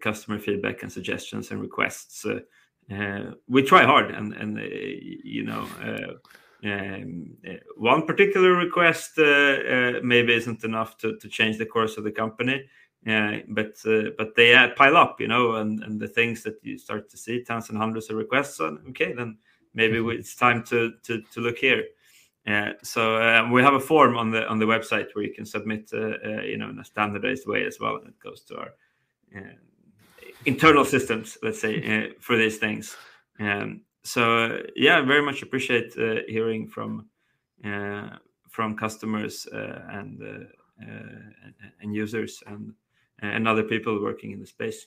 customer 0.00 0.38
feedback 0.38 0.82
and 0.82 0.90
suggestions 0.90 1.50
and 1.50 1.60
requests. 1.60 2.26
we 3.46 3.62
try 3.62 3.84
hard, 3.84 4.10
and 4.10 4.32
and 4.32 4.58
you 4.58 5.44
know 5.44 5.68
um, 6.64 7.36
uh, 7.48 7.54
one 7.76 8.06
particular 8.06 8.52
request 8.52 9.18
uh, 9.18 9.22
uh, 9.24 10.00
maybe 10.02 10.32
isn't 10.32 10.62
enough 10.62 10.96
to, 10.98 11.16
to 11.18 11.28
change 11.28 11.58
the 11.58 11.66
course 11.66 11.96
of 11.96 12.04
the 12.04 12.12
company, 12.12 12.64
but 13.04 13.74
but 14.16 14.34
they 14.36 14.72
pile 14.76 14.96
up, 14.96 15.20
you 15.20 15.26
know, 15.26 15.56
and, 15.56 15.82
and 15.82 16.00
the 16.00 16.06
things 16.06 16.42
that 16.44 16.58
you 16.62 16.78
start 16.78 17.10
to 17.10 17.16
see 17.16 17.42
tens 17.42 17.68
and 17.68 17.78
hundreds 17.78 18.10
of 18.10 18.16
requests 18.16 18.60
on. 18.60 18.78
Okay, 18.90 19.12
then 19.12 19.38
maybe 19.74 19.96
mm-hmm. 19.96 20.10
it's 20.10 20.36
time 20.36 20.62
to 20.64 20.92
to, 21.02 21.22
to 21.32 21.40
look 21.40 21.58
here. 21.58 21.84
Uh, 22.46 22.72
so 22.82 23.48
we 23.52 23.62
have 23.62 23.74
a 23.74 23.80
form 23.80 24.16
on 24.16 24.30
the 24.30 24.46
on 24.48 24.58
the 24.60 24.66
website 24.66 25.08
where 25.14 25.24
you 25.24 25.34
can 25.34 25.46
submit, 25.46 25.90
uh, 25.92 26.14
uh, 26.24 26.42
you 26.42 26.58
know, 26.58 26.70
in 26.70 26.78
a 26.78 26.84
standardized 26.84 27.46
way 27.46 27.64
as 27.66 27.78
well, 27.80 27.96
and 27.96 28.08
it 28.08 28.20
goes 28.20 28.42
to 28.42 28.56
our 28.56 28.74
internal 30.44 30.84
systems, 30.84 31.38
let's 31.42 31.60
say, 31.60 32.12
for 32.20 32.36
these 32.36 32.58
things. 32.58 32.96
Um, 33.40 33.80
so 34.04 34.60
yeah, 34.74 35.00
very 35.02 35.22
much 35.22 35.42
appreciate 35.42 35.96
uh, 35.98 36.22
hearing 36.28 36.68
from 36.68 37.08
uh, 37.64 38.16
from 38.48 38.76
customers 38.76 39.46
uh, 39.52 39.82
and 39.90 40.20
and 41.80 41.94
users 41.94 42.42
and 42.46 42.72
and 43.20 43.46
other 43.46 43.62
people 43.62 44.02
working 44.02 44.32
in 44.32 44.40
the 44.40 44.46
space. 44.46 44.86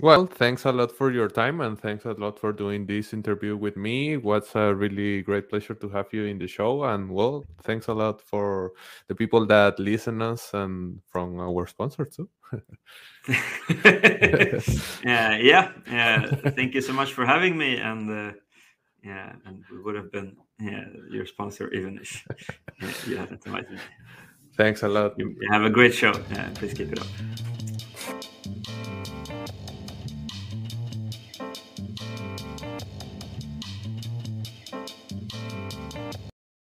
Well, 0.00 0.26
thanks 0.26 0.64
a 0.64 0.72
lot 0.72 0.90
for 0.90 1.12
your 1.12 1.28
time 1.28 1.60
and 1.60 1.78
thanks 1.78 2.04
a 2.04 2.12
lot 2.12 2.38
for 2.38 2.52
doing 2.52 2.84
this 2.84 3.12
interview 3.12 3.56
with 3.56 3.76
me. 3.76 4.14
It 4.14 4.24
was 4.24 4.50
a 4.56 4.74
really 4.74 5.22
great 5.22 5.48
pleasure 5.48 5.74
to 5.74 5.88
have 5.90 6.06
you 6.12 6.24
in 6.24 6.38
the 6.38 6.48
show. 6.48 6.82
And 6.84 7.10
well, 7.10 7.44
thanks 7.62 7.86
a 7.86 7.94
lot 7.94 8.20
for 8.20 8.72
the 9.06 9.14
people 9.14 9.46
that 9.46 9.78
listen 9.78 10.20
us 10.20 10.52
and 10.52 11.00
from 11.06 11.38
our 11.38 11.68
sponsor 11.68 12.06
too. 12.06 12.28
yeah, 15.04 15.70
yeah. 15.86 16.26
Thank 16.56 16.74
you 16.74 16.80
so 16.80 16.92
much 16.92 17.12
for 17.12 17.24
having 17.24 17.56
me. 17.56 17.76
And 17.76 18.10
uh, 18.10 18.32
yeah, 19.04 19.34
and 19.46 19.62
we 19.70 19.80
would 19.80 19.94
have 19.94 20.10
been 20.10 20.36
yeah, 20.58 20.86
your 21.08 21.26
sponsor 21.26 21.72
even 21.72 21.98
if 21.98 23.06
you 23.06 23.16
hadn't 23.16 23.46
invited 23.46 23.70
me. 23.70 23.78
Thanks 24.56 24.82
a 24.82 24.88
lot. 24.88 25.14
You 25.18 25.36
have 25.50 25.62
a 25.62 25.70
great 25.70 25.94
show. 25.94 26.12
Yeah, 26.30 26.48
please 26.54 26.74
keep 26.74 26.90
it 26.92 27.00
up. 27.00 27.06